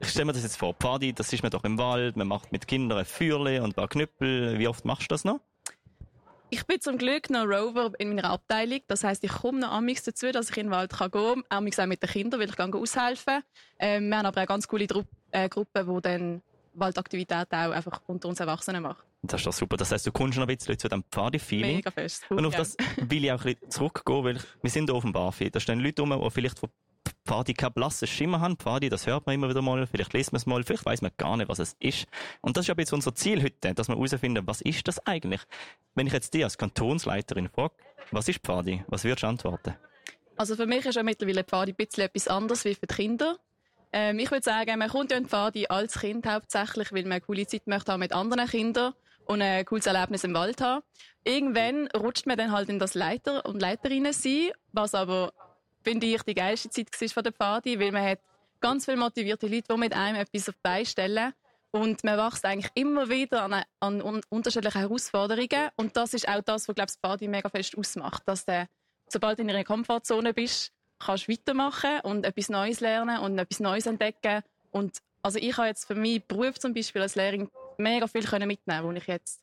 ich 0.00 0.08
stelle 0.08 0.26
mir 0.26 0.32
das 0.32 0.42
jetzt 0.42 0.56
vor, 0.56 0.74
Pfadi, 0.74 1.12
das 1.12 1.32
ist 1.32 1.42
man 1.42 1.50
doch 1.50 1.64
im 1.64 1.78
Wald, 1.78 2.16
man 2.16 2.28
macht 2.28 2.52
mit 2.52 2.66
Kindern 2.66 2.98
ein 2.98 3.04
Feuerle 3.04 3.62
und 3.62 3.70
ein 3.70 3.74
paar 3.74 3.88
Knüppel. 3.88 4.58
Wie 4.58 4.68
oft 4.68 4.84
machst 4.84 5.04
du 5.04 5.08
das 5.08 5.24
noch? 5.24 5.40
Ich 6.48 6.64
bin 6.64 6.80
zum 6.80 6.96
Glück 6.96 7.28
noch 7.28 7.44
Rover 7.44 7.92
in 7.98 8.10
meiner 8.10 8.30
Abteilung. 8.30 8.80
Das 8.86 9.02
heisst, 9.02 9.24
ich 9.24 9.32
komme 9.32 9.58
noch 9.60 9.72
amix 9.72 10.04
dazu, 10.04 10.30
dass 10.30 10.50
ich 10.50 10.56
in 10.56 10.66
den 10.66 10.72
Wald 10.72 10.96
gehen 10.96 11.10
kann. 11.10 11.44
Amix 11.48 11.78
auch 11.78 11.86
mit 11.86 12.02
den 12.02 12.10
Kindern, 12.10 12.40
weil 12.40 12.48
ich 12.48 12.56
gehe 12.56 12.74
aushelfen. 12.74 13.42
Ähm, 13.78 14.08
wir 14.08 14.18
haben 14.18 14.26
aber 14.26 14.38
eine 14.38 14.46
ganz 14.46 14.68
coole 14.68 14.86
Dru 14.86 15.02
äh, 15.32 15.48
Gruppe, 15.48 15.84
die 15.84 16.00
dann 16.02 16.42
Waldaktivitäten 16.74 17.58
auch 17.58 17.72
einfach 17.72 18.00
unter 18.06 18.28
uns 18.28 18.38
Erwachsenen 18.38 18.82
macht. 18.82 19.04
Das 19.22 19.40
ist 19.40 19.46
doch 19.46 19.52
super. 19.52 19.76
Das 19.76 19.90
heisst, 19.90 20.06
du 20.06 20.12
kommst 20.12 20.38
noch 20.38 20.46
ein 20.46 20.56
bisschen 20.56 20.78
zu 20.78 20.88
diesem 20.88 21.02
Pfadi-Feeling. 21.10 21.76
Mega 21.76 21.90
fest. 21.90 22.24
Und 22.30 22.46
auf 22.46 22.54
das 22.54 22.76
will 22.96 23.24
ich 23.24 23.32
auch 23.32 23.44
ein 23.44 23.54
bisschen 23.54 23.70
zurückgehen, 23.70 24.24
weil 24.24 24.38
wir 24.62 24.70
sind 24.70 24.88
hier 24.88 24.94
auf 24.94 25.02
dem 25.02 25.12
Barfi. 25.12 25.50
Da 25.50 25.58
stehen 25.58 25.80
Leute 25.80 26.02
rum, 26.02 26.20
die 26.22 26.30
vielleicht 26.30 26.60
von 26.60 26.70
Pfadi 27.26 27.54
keinen 27.54 27.72
blassen 27.72 28.08
Schimmer 28.08 28.40
haben. 28.40 28.56
Pfadi, 28.56 28.88
das 28.88 29.06
hört 29.06 29.26
man 29.26 29.34
immer 29.34 29.48
wieder 29.48 29.62
mal, 29.62 29.86
vielleicht 29.86 30.12
liest 30.12 30.32
man 30.32 30.38
es 30.38 30.46
mal, 30.46 30.62
vielleicht 30.62 30.86
weiß 30.86 31.02
man 31.02 31.10
gar 31.16 31.36
nicht, 31.36 31.48
was 31.48 31.58
es 31.58 31.76
ist. 31.80 32.06
Und 32.40 32.56
das 32.56 32.66
ist 32.66 32.70
aber 32.70 32.80
jetzt 32.80 32.92
unser 32.92 33.14
Ziel 33.14 33.42
heute, 33.42 33.74
dass 33.74 33.88
wir 33.88 33.96
herausfinden, 33.96 34.46
was 34.46 34.60
ist 34.60 34.86
das 34.88 35.04
eigentlich? 35.06 35.40
Wenn 35.94 36.06
ich 36.06 36.12
jetzt 36.12 36.32
dich 36.32 36.44
als 36.44 36.56
Kantonsleiterin 36.56 37.48
frage, 37.48 37.74
was 38.12 38.28
ist 38.28 38.40
Pfadi? 38.40 38.84
Was 38.88 39.04
würdest 39.04 39.24
du 39.24 39.26
antworten? 39.26 39.74
Also 40.36 40.54
für 40.54 40.66
mich 40.66 40.84
ist 40.86 40.94
ja 40.94 41.02
mittlerweile 41.02 41.44
Pfadi 41.44 41.72
ein 41.72 41.76
bisschen 41.76 42.04
etwas 42.04 42.28
anderes 42.28 42.64
wie 42.64 42.74
für 42.74 42.86
die 42.86 42.94
Kinder. 42.94 43.38
Ähm, 43.92 44.18
ich 44.18 44.30
würde 44.30 44.44
sagen, 44.44 44.78
man 44.78 44.88
kommt 44.88 45.10
ja 45.10 45.16
in 45.16 45.26
Pfadi 45.26 45.66
als 45.68 46.00
Kind 46.00 46.26
hauptsächlich, 46.26 46.92
weil 46.92 47.02
man 47.02 47.12
eine 47.12 47.20
coole 47.20 47.46
Zeit 47.46 47.66
möchte 47.66 47.92
haben 47.92 48.00
mit 48.00 48.12
anderen 48.12 48.46
Kindern 48.46 48.92
und 49.24 49.42
ein 49.42 49.64
cooles 49.64 49.86
Erlebnis 49.86 50.24
im 50.24 50.34
Wald 50.34 50.60
haben. 50.60 50.82
Irgendwann 51.24 51.88
rutscht 51.88 52.26
man 52.26 52.36
dann 52.36 52.52
halt 52.52 52.68
in 52.68 52.78
das 52.78 52.94
Leiter 52.94 53.44
und 53.46 53.60
Leiterinnen 53.60 54.12
sein, 54.12 54.50
was 54.72 54.94
aber 54.94 55.32
finde 55.86 56.06
ich, 56.06 56.22
die 56.24 56.34
geilste 56.34 56.68
Zeit 56.68 57.00
war 57.00 57.08
von 57.08 57.22
der 57.22 57.30
Party, 57.30 57.78
weil 57.78 57.92
man 57.92 58.04
hat 58.04 58.18
ganz 58.60 58.86
viele 58.86 58.96
motivierte 58.96 59.46
Leute, 59.46 59.68
die 59.72 59.78
mit 59.78 59.92
einem 59.94 60.16
etwas 60.16 60.48
auf 60.48 60.56
die 60.56 60.60
Beine 60.62 60.84
stellen. 60.84 61.32
Und 61.70 62.02
man 62.02 62.18
wächst 62.18 62.44
eigentlich 62.44 62.72
immer 62.74 63.08
wieder 63.08 63.42
an, 63.42 63.62
an 63.78 64.02
un 64.02 64.20
unterschiedlichen 64.28 64.80
Herausforderungen. 64.80 65.68
Und 65.76 65.96
das 65.96 66.14
ist 66.14 66.28
auch 66.28 66.40
das, 66.40 66.66
was, 66.66 66.74
glaube 66.74 66.90
ich, 66.92 67.00
Party 67.00 67.28
mega 67.28 67.48
fest 67.48 67.78
ausmacht. 67.78 68.22
Dass 68.26 68.44
du, 68.44 68.68
sobald 69.08 69.38
du 69.38 69.42
in 69.42 69.50
einer 69.50 69.62
Komfortzone 69.62 70.34
bist, 70.34 70.72
kannst 70.98 71.28
du 71.28 71.32
weitermachen 71.32 72.00
und 72.02 72.24
etwas 72.24 72.48
Neues 72.48 72.80
lernen 72.80 73.20
und 73.20 73.38
etwas 73.38 73.60
Neues 73.60 73.86
entdecken. 73.86 74.42
Und 74.72 74.98
also 75.22 75.38
ich 75.38 75.56
habe 75.56 75.68
jetzt 75.68 75.84
für 75.84 75.94
meinen 75.94 76.22
Beruf 76.26 76.58
zum 76.58 76.74
Beispiel 76.74 77.02
als 77.02 77.14
Lehrerin 77.14 77.48
mega 77.78 78.08
viel 78.08 78.24
mitnehmen 78.46 78.84
wo 78.84 78.90
ich 78.92 79.06
jetzt 79.06 79.40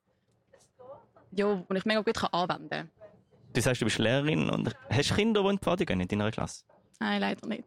ja, 1.31 1.63
wo 1.67 1.73
ich 1.73 1.85
mega 1.85 2.01
gut 2.01 2.33
anwenden 2.33 2.69
kann. 2.69 3.02
Du 3.53 3.61
sagst, 3.61 3.81
du 3.81 3.85
bist 3.85 3.99
Lehrerin 3.99 4.49
und 4.49 4.75
hast 4.89 5.15
Kinder, 5.15 5.43
die 5.43 5.49
in 5.49 5.55
die 5.57 5.61
Pfade 5.61 5.85
gehen 5.85 5.99
in 5.99 6.07
deiner 6.07 6.31
Klasse? 6.31 6.63
Nein, 6.99 7.21
leider 7.21 7.47
nicht. 7.47 7.63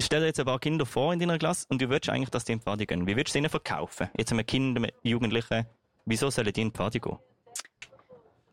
Stell 0.00 0.20
dir 0.20 0.26
jetzt 0.26 0.40
ein 0.40 0.46
paar 0.46 0.58
Kinder 0.58 0.86
vor 0.86 1.12
in 1.12 1.18
deiner 1.18 1.38
Klasse 1.38 1.66
und 1.68 1.82
du 1.82 1.88
willst 1.90 2.08
eigentlich, 2.08 2.30
dass 2.30 2.44
die 2.44 2.52
in 2.52 2.58
die 2.58 2.64
Pfade 2.64 2.86
gehen. 2.86 3.06
Wie 3.06 3.14
würdest 3.14 3.34
du 3.34 3.38
ihnen 3.38 3.50
verkaufen? 3.50 4.08
Jetzt 4.16 4.30
haben 4.30 4.38
wir 4.38 4.44
Kinder, 4.44 4.88
Jugendliche. 5.02 5.66
Wieso 6.06 6.30
sollen 6.30 6.52
die 6.52 6.60
in 6.62 6.68
die 6.68 6.74
Pfade 6.74 7.00
gehen? 7.00 7.18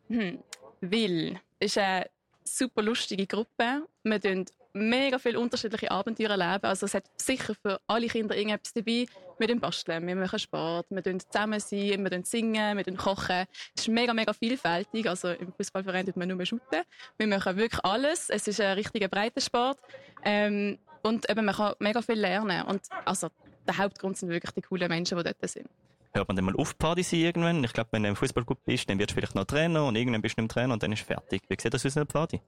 Hm, 0.10 0.40
weil 0.82 1.40
es 1.60 1.72
ist 1.72 1.78
eine 1.78 2.10
super 2.44 2.82
lustige 2.82 3.26
Gruppe. 3.26 3.88
Wir 4.04 4.22
tun 4.22 4.46
mega 4.76 5.18
viele 5.18 5.40
unterschiedliche 5.40 5.90
Abenteuer 5.90 6.32
erleben. 6.32 6.66
Also 6.66 6.86
es 6.86 6.94
hat 6.94 7.06
sicher 7.18 7.56
für 7.56 7.80
alle 7.88 8.08
Kinder 8.08 8.36
irgendetwas 8.36 8.74
dabei. 8.74 9.06
Wir 9.40 9.60
basteln, 9.60 10.06
wir 10.06 10.16
machen 10.16 10.38
Sport, 10.38 10.88
wir 10.90 11.02
tun 11.02 11.20
zusammen 11.20 11.60
sein, 11.60 12.04
wir 12.04 12.26
singen, 12.26 12.78
wir 12.78 12.98
kochen. 12.98 13.46
Es 13.76 13.84
ist 13.84 13.88
mega, 13.88 14.14
mega 14.14 14.34
vielfältig. 14.34 15.10
Also 15.10 15.30
im 15.30 15.54
Fußballverein 15.54 16.06
tut 16.06 16.18
man 16.18 16.28
nur 16.28 16.46
shooten. 16.46 16.84
Wir 17.18 17.28
machen 17.28 17.56
wirklich 17.58 17.84
alles. 17.84 18.30
Es 18.30 18.48
ist 18.48 18.60
ein 18.60 18.74
richtiger 18.74 19.08
Breitensport. 19.08 19.80
Ähm, 20.24 20.78
und 21.04 21.30
eben, 21.30 21.46
man 21.46 21.56
kann 21.56 21.74
mega 21.80 22.02
viel 22.02 22.20
lernen. 22.20 22.64
Und 22.64 22.82
also 23.06 23.30
der 23.68 23.78
Hauptgrund 23.78 24.18
sind 24.18 24.30
wirklich 24.30 24.54
die 24.54 24.62
coolen 24.62 24.90
Menschen, 24.90 25.18
die 25.18 25.24
dort 25.24 25.50
sind 25.50 25.70
hört 26.16 26.30
man 26.30 26.38
dann 26.38 26.46
mal 26.46 26.56
auf 26.56 26.78
Party 26.78 27.04
sein 27.04 27.20
irgendwann. 27.20 27.62
Ich 27.64 27.74
glaube, 27.74 27.90
wenn 27.92 28.04
du 28.04 28.10
im 28.10 28.16
Fußballclub 28.16 28.64
bist, 28.64 28.90
dann 28.90 28.98
wirst 29.00 29.12
du 29.12 29.16
vielleicht 29.16 29.36
noch 29.36 29.44
Trainer 29.44 29.86
und 29.86 29.98
irgendwann 29.98 30.22
bist 30.22 30.38
du 30.38 30.42
mehr 30.42 30.48
Trainer 30.48 30.74
und 30.74 30.82
dann 30.82 30.94
ist 30.94 31.02
fertig. 31.02 31.44
Wie 31.50 31.58
sieht 31.60 31.74
das 31.74 31.86
aus 31.86 31.98
einer 31.98 32.06
Party? 32.06 32.40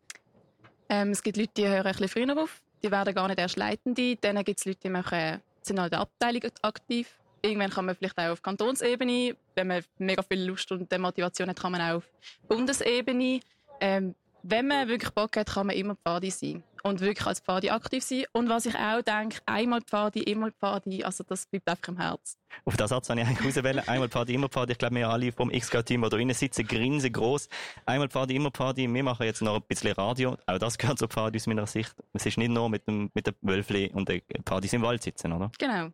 Ähm, 0.90 1.12
es 1.12 1.22
gibt 1.22 1.38
Leute, 1.38 1.52
die 1.58 1.68
hören 1.68 1.86
ein 1.86 1.92
bisschen 1.92 2.10
früher 2.10 2.42
auf. 2.42 2.62
Die 2.84 2.92
werden 2.92 3.14
gar 3.14 3.28
nicht 3.28 3.40
erst 3.40 3.58
Leitende. 3.58 4.16
Dann 4.18 4.44
gibt 4.44 4.60
es 4.60 4.66
Leute, 4.66 4.80
die 4.84 4.90
machen, 4.90 5.42
sind 5.62 5.80
in 5.80 5.90
der 5.90 6.00
Abteilung 6.00 6.44
aktiv. 6.62 7.18
Irgendwann 7.42 7.70
kann 7.70 7.86
man 7.86 7.96
vielleicht 7.96 8.18
auch 8.18 8.32
auf 8.32 8.42
Kantonsebene. 8.42 9.36
Wenn 9.56 9.68
man 9.68 9.84
mega 9.98 10.24
viel 10.24 10.44
Lust 10.44 10.72
und 10.72 10.92
Motivation 10.98 11.50
hat, 11.50 11.60
kann 11.60 11.72
man 11.72 11.82
auch 11.82 11.98
auf 11.98 12.10
Bundesebene. 12.48 13.40
Ähm, 13.80 14.16
wenn 14.44 14.68
man 14.68 14.88
wirklich 14.88 15.12
Bock 15.12 15.36
hat, 15.38 15.48
kann 15.48 15.68
man 15.68 15.76
immer 15.76 15.96
Pfadi 15.96 16.32
sein. 16.32 16.64
Und 16.84 17.02
wirklich 17.02 17.26
als 17.26 17.40
Pfadi 17.40 17.70
aktiv 17.70 18.04
sein. 18.04 18.26
Und 18.34 18.50
was 18.50 18.66
ich 18.66 18.76
auch 18.76 19.02
denke, 19.02 19.40
einmal 19.46 19.82
Pfadi, 19.82 20.22
immer 20.24 20.52
Pfadi, 20.52 21.04
also 21.04 21.24
das 21.24 21.46
bleibt 21.46 21.68
einfach 21.70 21.88
im 21.90 21.98
Herz. 21.98 22.38
Auf 22.66 22.78
das 22.78 22.90
Satz 22.90 23.10
habe 23.10 23.20
ich 23.22 23.28
eigentlich 23.28 23.48
auswählen. 23.48 23.88
Einmal 23.88 24.10
Pfadi, 24.10 24.34
immer 24.34 24.50
Pfadi. 24.50 24.74
Ich 24.74 24.78
glaube, 24.78 24.96
wir 24.96 25.10
alle 25.10 25.32
vom 25.32 25.50
XK-Team, 25.50 26.02
die 26.02 26.10
da 26.10 26.16
drinnen 26.16 26.36
sitzen, 26.36 26.68
grinsen 26.68 27.12
groß. 27.12 27.50
Einmal 27.86 28.10
Pfadi, 28.10 28.36
immer 28.36 28.52
Pfadi. 28.52 28.92
Wir 28.92 29.04
machen 29.04 29.26
jetzt 29.26 29.42
noch 29.42 29.56
ein 29.56 29.64
bisschen 29.68 29.94
Radio. 29.94 30.38
Auch 30.46 30.58
das 30.58 30.78
gehört 30.78 31.00
zu 31.00 31.08
Pfadi 31.08 31.38
aus 31.38 31.48
meiner 31.48 31.68
Sicht. 31.68 31.96
Es 32.14 32.26
ist 32.26 32.38
nicht 32.38 32.52
nur 32.52 32.70
mit 32.70 32.88
dem, 32.88 33.12
mit 33.14 33.28
dem 33.28 33.36
Wölfli 33.42 33.92
und 33.94 34.10
den 34.10 34.22
Pfadis 34.46 34.74
im 34.74 34.82
Wald 34.82 35.04
sitzen, 35.04 35.34
oder? 35.34 35.52
Genau. 35.58 35.90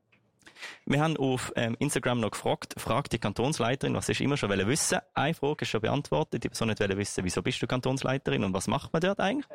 Wir 0.85 1.01
haben 1.01 1.17
auf 1.17 1.51
ähm, 1.55 1.75
Instagram 1.79 2.19
noch 2.19 2.31
gefragt, 2.31 2.75
fragt 2.77 3.13
die 3.13 3.19
Kantonsleiterin, 3.19 3.95
was 3.95 4.09
ist 4.09 4.21
immer 4.21 4.37
schon 4.37 4.49
wissen. 4.49 4.99
Eine 5.13 5.33
Frage 5.33 5.63
ist 5.63 5.69
schon 5.69 5.81
beantwortet. 5.81 6.43
Die 6.43 6.49
Person 6.49 6.69
nicht 6.69 6.79
wissen, 6.79 7.23
wieso 7.23 7.41
bist 7.41 7.61
du 7.61 7.67
Kantonsleiterin 7.67 8.43
und 8.43 8.53
was 8.53 8.67
macht 8.67 8.93
man 8.93 9.01
dort 9.01 9.19
eigentlich? 9.19 9.47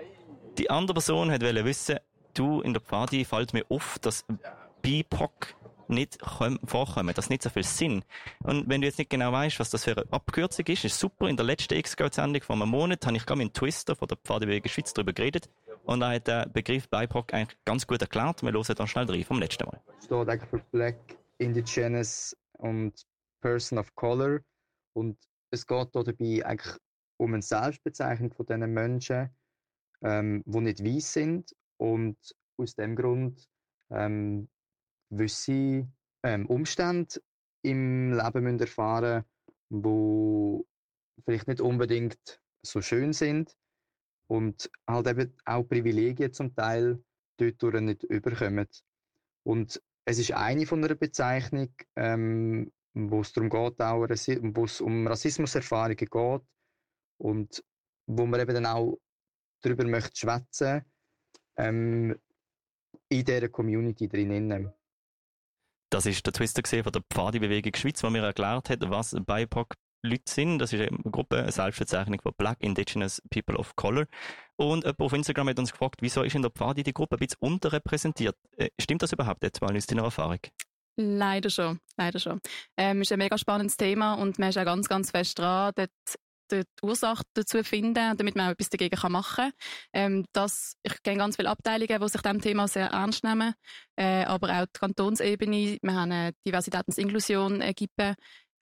Die 0.58 0.70
andere 0.70 0.94
Person 0.94 1.30
hat 1.30 1.42
wissen, 1.42 1.98
du 2.34 2.60
in 2.62 2.72
der 2.72 2.82
Pfadi 2.82 3.24
fällt 3.24 3.54
mir 3.54 3.64
auf, 3.68 3.98
dass 4.00 4.24
BIPOC 4.82 5.54
nicht 5.86 6.18
vorkommen. 6.64 7.14
Das 7.14 7.30
nicht 7.30 7.42
so 7.42 7.50
viel 7.50 7.62
Sinn. 7.62 8.04
Und 8.42 8.68
wenn 8.68 8.80
du 8.80 8.88
jetzt 8.88 8.98
nicht 8.98 9.10
genau 9.10 9.32
weißt, 9.32 9.60
was 9.60 9.70
das 9.70 9.84
für 9.84 9.96
eine 9.96 10.12
Abkürzung 10.12 10.66
ist, 10.66 10.84
ist 10.84 10.98
super. 10.98 11.28
In 11.28 11.36
der 11.36 11.46
letzten 11.46 11.74
X-Code-Sendung 11.74 12.42
vor 12.42 12.56
einem 12.56 12.70
Monat 12.70 13.06
habe 13.06 13.16
ich 13.16 13.24
gerade 13.24 13.38
mit 13.38 13.54
Twister 13.54 13.94
von 13.94 14.08
der 14.08 14.18
Pfadebewegung 14.18 14.68
Schweiz 14.68 14.92
darüber 14.92 15.12
geredet. 15.12 15.48
und 15.84 16.02
er 16.02 16.16
hat 16.16 16.26
den 16.26 16.52
Begriff 16.52 16.88
BIPOC 16.88 17.32
eigentlich 17.32 17.58
ganz 17.64 17.86
gut 17.86 18.02
erklärt. 18.02 18.42
Wir 18.42 18.52
hören 18.52 18.74
da 18.76 18.86
schnell 18.86 19.06
rein 19.08 19.24
vom 19.24 19.38
letzten 19.38 19.64
Mal. 19.64 19.80
Steht 20.04 20.28
eigentlich 20.28 20.50
für 20.50 20.58
Black, 20.72 20.98
Indigenous 21.38 22.36
und 22.58 23.06
Person 23.40 23.78
of 23.78 23.94
Color 23.94 24.40
und 24.92 25.16
es 25.50 25.66
geht 25.66 25.88
hier 25.92 26.04
dabei 26.04 26.44
eigentlich 26.44 26.76
um 27.16 27.32
eine 27.32 27.42
Selbstbezeichnung 27.42 28.32
von 28.32 28.44
diesen 28.44 28.74
Menschen, 28.74 29.30
ähm, 30.02 30.42
die 30.46 30.60
nicht 30.60 30.84
weiß 30.84 31.12
sind. 31.12 31.54
Und 31.76 32.18
aus 32.56 32.74
dem 32.74 32.96
Grund 32.96 33.48
ähm, 33.90 34.48
gewisse 35.10 35.88
ähm, 36.22 36.46
Umstände 36.46 37.20
im 37.62 38.12
Leben 38.12 38.44
müssen 38.44 38.60
erfahren 38.60 39.24
wo 39.70 40.66
vielleicht 41.24 41.48
nicht 41.48 41.60
unbedingt 41.60 42.40
so 42.62 42.80
schön 42.80 43.12
sind. 43.12 43.54
Und 44.30 44.70
halt 44.86 45.06
eben 45.08 45.34
auch 45.46 45.64
Privilegien 45.64 46.32
zum 46.32 46.54
Teil 46.54 47.02
dort 47.38 47.80
nicht 47.80 48.02
überkommen. 48.04 48.66
Und 49.44 49.82
es 50.04 50.18
ist 50.18 50.32
eine 50.32 50.66
von 50.66 50.84
einer 50.84 50.94
Bezeichnung, 50.94 51.72
ähm, 51.96 52.70
wo 52.94 53.20
es 53.20 53.32
darum 53.32 53.48
geht, 53.48 53.80
auch, 53.80 54.06
wo 54.06 54.64
es 54.64 54.80
um 54.80 55.06
Rassismuserfahrungen 55.06 55.96
geht. 55.96 56.42
Und 57.18 57.64
wo 58.06 58.26
man 58.26 58.40
eben 58.40 58.54
dann 58.54 58.66
auch 58.66 58.98
darüber 59.60 59.84
möchte 59.84 60.16
schwätzen 60.16 60.84
ähm, 61.56 62.16
in 63.08 63.24
dieser 63.24 63.48
Community 63.48 64.08
drinnen. 64.08 64.72
Das 65.90 66.06
ist 66.06 66.24
der 66.26 66.32
Twister 66.32 66.62
von 66.82 66.92
der 66.92 67.02
Pfadi-Bewegung 67.10 67.74
Schweiz, 67.74 68.02
wo 68.02 68.10
mir 68.10 68.22
erklärt 68.22 68.68
hat, 68.68 68.90
was 68.90 69.16
BIPOC 69.18 69.74
Leute 70.02 70.22
sind. 70.30 70.58
Das 70.58 70.72
ist 70.72 70.80
eine 70.80 70.98
Gruppe, 71.10 71.38
eine 71.38 71.52
Selbstbezeichnung 71.52 72.20
von 72.20 72.32
Black 72.36 72.58
Indigenous 72.60 73.22
People 73.30 73.56
of 73.56 73.74
Color. 73.76 74.06
Und 74.56 74.84
jemand 74.84 75.00
auf 75.00 75.12
Instagram 75.12 75.48
hat 75.48 75.58
uns 75.58 75.72
gefragt, 75.72 75.96
wieso 76.00 76.22
ist 76.22 76.34
in 76.34 76.42
der 76.42 76.50
Pfadi 76.50 76.82
die 76.82 76.92
Gruppe 76.92 77.16
ein 77.16 77.18
bisschen 77.18 77.38
unterrepräsentiert? 77.40 78.36
Äh, 78.56 78.68
stimmt 78.80 79.02
das 79.02 79.12
überhaupt 79.12 79.42
jetzt 79.42 79.60
mal 79.60 79.74
aus 79.74 79.86
deiner 79.86 80.04
Erfahrung? 80.04 80.40
Leider 80.96 81.48
schon, 81.48 81.80
leider 81.96 82.18
schon. 82.18 82.40
Ähm, 82.76 83.02
ist 83.02 83.12
ein 83.12 83.18
mega 83.18 83.38
spannendes 83.38 83.76
Thema 83.76 84.14
und 84.14 84.38
man 84.38 84.48
ist 84.50 84.58
auch 84.58 84.64
ganz, 84.64 84.88
ganz 84.88 85.10
fest 85.10 85.38
dran, 85.38 85.72
dort 85.76 85.90
die 86.50 86.62
Ursache 86.82 87.22
dazu 87.34 87.62
finden, 87.62 88.16
damit 88.16 88.36
man 88.36 88.48
auch 88.48 88.52
etwas 88.52 88.70
dagegen 88.70 89.12
machen 89.12 89.44
kann. 89.44 89.52
Ähm, 89.92 90.24
das, 90.32 90.74
ich 90.82 91.02
kenne 91.02 91.18
ganz 91.18 91.36
viele 91.36 91.50
Abteilungen, 91.50 92.00
die 92.00 92.08
sich 92.08 92.22
diesem 92.22 92.40
Thema 92.40 92.68
sehr 92.68 92.88
ernst 92.88 93.24
nehmen, 93.24 93.54
äh, 93.96 94.24
aber 94.24 94.50
auch 94.60 94.66
die 94.66 94.78
Kantonsebene, 94.78 95.78
wir 95.80 95.94
haben 95.94 96.12
eine 96.12 96.32
Diversität 96.46 96.82
und 96.86 96.98
Inklusion 96.98 97.60
Ägypten, 97.60 98.14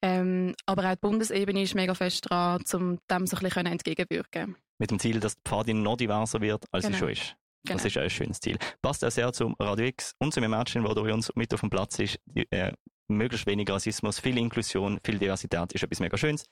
ähm, 0.02 0.54
aber 0.66 0.90
auch 0.90 0.94
die 0.94 1.00
Bundesebene 1.00 1.62
ist 1.62 1.74
mega 1.74 1.94
fest 1.94 2.28
dran, 2.28 2.62
um 2.74 2.98
dem 3.10 3.26
so 3.26 3.36
ein 3.36 3.42
bisschen 3.42 3.66
entgegenwirken 3.66 4.56
Mit 4.78 4.90
dem 4.90 4.98
Ziel, 4.98 5.20
dass 5.20 5.34
die 5.36 5.42
Pfadin 5.44 5.82
noch 5.82 5.96
diverser 5.96 6.40
wird, 6.40 6.64
als 6.70 6.84
genau. 6.84 6.94
sie 6.94 6.98
schon 6.98 7.10
ist. 7.10 7.36
Genau. 7.64 7.78
Das 7.78 7.84
ist 7.84 7.96
ein 7.96 8.10
schönes 8.10 8.40
Ziel. 8.40 8.58
Passt 8.80 9.04
auch 9.04 9.10
sehr 9.10 9.32
zum 9.32 9.56
Radio 9.58 9.86
X 9.86 10.14
und 10.18 10.32
zu 10.32 10.40
Mädchen, 10.40 10.84
der 10.84 10.94
durch 10.94 11.12
uns 11.12 11.32
mit 11.34 11.52
auf 11.52 11.60
dem 11.60 11.70
Platz 11.70 11.98
ist. 11.98 12.18
Die, 12.26 12.46
äh, 12.52 12.72
möglichst 13.08 13.46
wenig 13.46 13.68
Rassismus, 13.70 14.20
viel 14.20 14.38
Inklusion, 14.38 14.98
viel 15.04 15.18
Diversität 15.18 15.72
ist 15.72 15.82
etwas 15.82 16.00
mega 16.00 16.16
Schönes. 16.16 16.46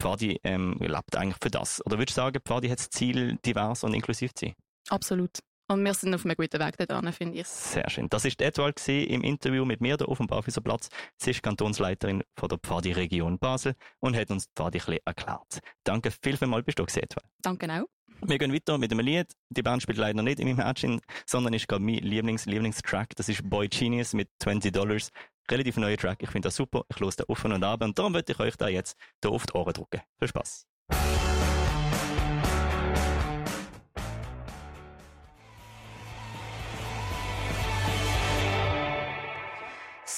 Pfadi 0.00 0.40
ähm, 0.44 0.76
lebt 0.80 1.16
eigentlich 1.16 1.38
für 1.42 1.50
das. 1.50 1.84
Oder 1.86 1.98
würdest 1.98 2.16
du 2.16 2.22
sagen, 2.22 2.40
Pfadi 2.44 2.68
hat 2.68 2.78
das 2.78 2.90
Ziel, 2.90 3.38
divers 3.44 3.84
und 3.84 3.94
inklusiv 3.94 4.34
zu 4.34 4.46
sein? 4.46 4.54
Absolut. 4.88 5.38
Und 5.68 5.84
wir 5.84 5.94
sind 5.94 6.14
auf 6.14 6.24
einem 6.24 6.36
guten 6.36 6.60
Weg 6.60 6.76
dorthin, 6.78 7.12
finde 7.12 7.40
ich. 7.40 7.46
Sehr 7.48 7.90
schön. 7.90 8.08
Das 8.08 8.24
ist 8.24 8.40
Edward 8.40 8.86
im 8.88 9.22
Interview 9.22 9.64
mit 9.64 9.80
mir 9.80 9.96
hier 9.96 10.08
auf 10.08 10.18
dem 10.18 10.28
Barfüßer 10.28 10.60
Platz. 10.60 10.88
Sie 11.16 11.32
ist 11.32 11.42
Kantonsleiterin 11.42 12.22
von 12.38 12.48
der 12.48 12.58
Pfadi-Region 12.58 13.38
Basel 13.38 13.74
und 13.98 14.16
hat 14.16 14.30
uns 14.30 14.46
die 14.46 14.52
Pfadi 14.54 14.78
ein 14.78 14.84
bisschen 14.84 15.00
erklärt. 15.04 15.58
Danke 15.82 16.12
viel, 16.12 16.36
viel 16.36 16.46
mal 16.46 16.62
bist 16.62 16.78
du 16.78 16.84
gewesen, 16.84 17.02
Edward. 17.02 17.24
Danke 17.42 17.68
auch. 17.72 17.86
Wir 18.22 18.38
gehen 18.38 18.52
weiter 18.52 18.78
mit 18.78 18.92
einem 18.92 19.04
Lied. 19.04 19.32
Die 19.50 19.62
Band 19.62 19.82
spielt 19.82 19.98
leider 19.98 20.22
nicht 20.22 20.38
in 20.38 20.46
meinem 20.46 20.58
Matching, 20.58 21.00
sondern 21.26 21.52
ist 21.52 21.68
gerade 21.68 21.82
mein 21.82 21.96
Lieblings 21.96 22.46
Lieblingstrack. 22.46 23.14
Das 23.16 23.28
ist 23.28 23.48
Boy 23.48 23.68
Genius 23.68 24.14
mit 24.14 24.28
20 24.40 24.72
Dollars 24.72 25.10
relativ 25.50 25.76
neuer 25.76 25.96
Track. 25.96 26.22
Ich 26.22 26.30
finde 26.30 26.46
das 26.46 26.56
super. 26.56 26.84
Ich 26.88 27.00
höre 27.00 27.10
den 27.10 27.26
offen 27.28 27.52
und 27.52 27.64
ab. 27.64 27.82
Und 27.82 27.98
darum 27.98 28.12
möchte 28.12 28.32
ich 28.32 28.40
euch 28.40 28.56
da 28.56 28.68
jetzt 28.68 28.96
hier 29.22 29.30
auf 29.30 29.46
die 29.46 29.54
Ohren 29.54 29.72
drücken. 29.72 30.00
Viel 30.18 30.28
Spaß. 30.28 30.66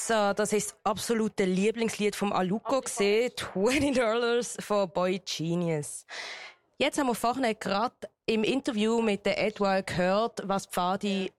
So, 0.08 0.32
das 0.32 0.54
ist 0.54 0.70
das 0.70 0.78
absolute 0.84 1.44
Lieblingslied 1.44 2.16
vom 2.16 2.32
Aluko 2.32 2.80
gesehen, 2.80 3.30
20 3.36 3.94
Dollars 3.94 4.56
von 4.58 4.88
Boy 4.88 5.20
Genius. 5.22 6.06
Jetzt 6.78 6.98
haben 6.98 7.08
wir 7.08 7.14
vorhin 7.14 7.54
gerade 7.60 7.94
im 8.24 8.42
Interview 8.42 9.02
mit 9.02 9.26
der 9.26 9.38
Edward 9.38 9.86
gehört, 9.86 10.40
was 10.44 10.64
Pfadi 10.64 11.30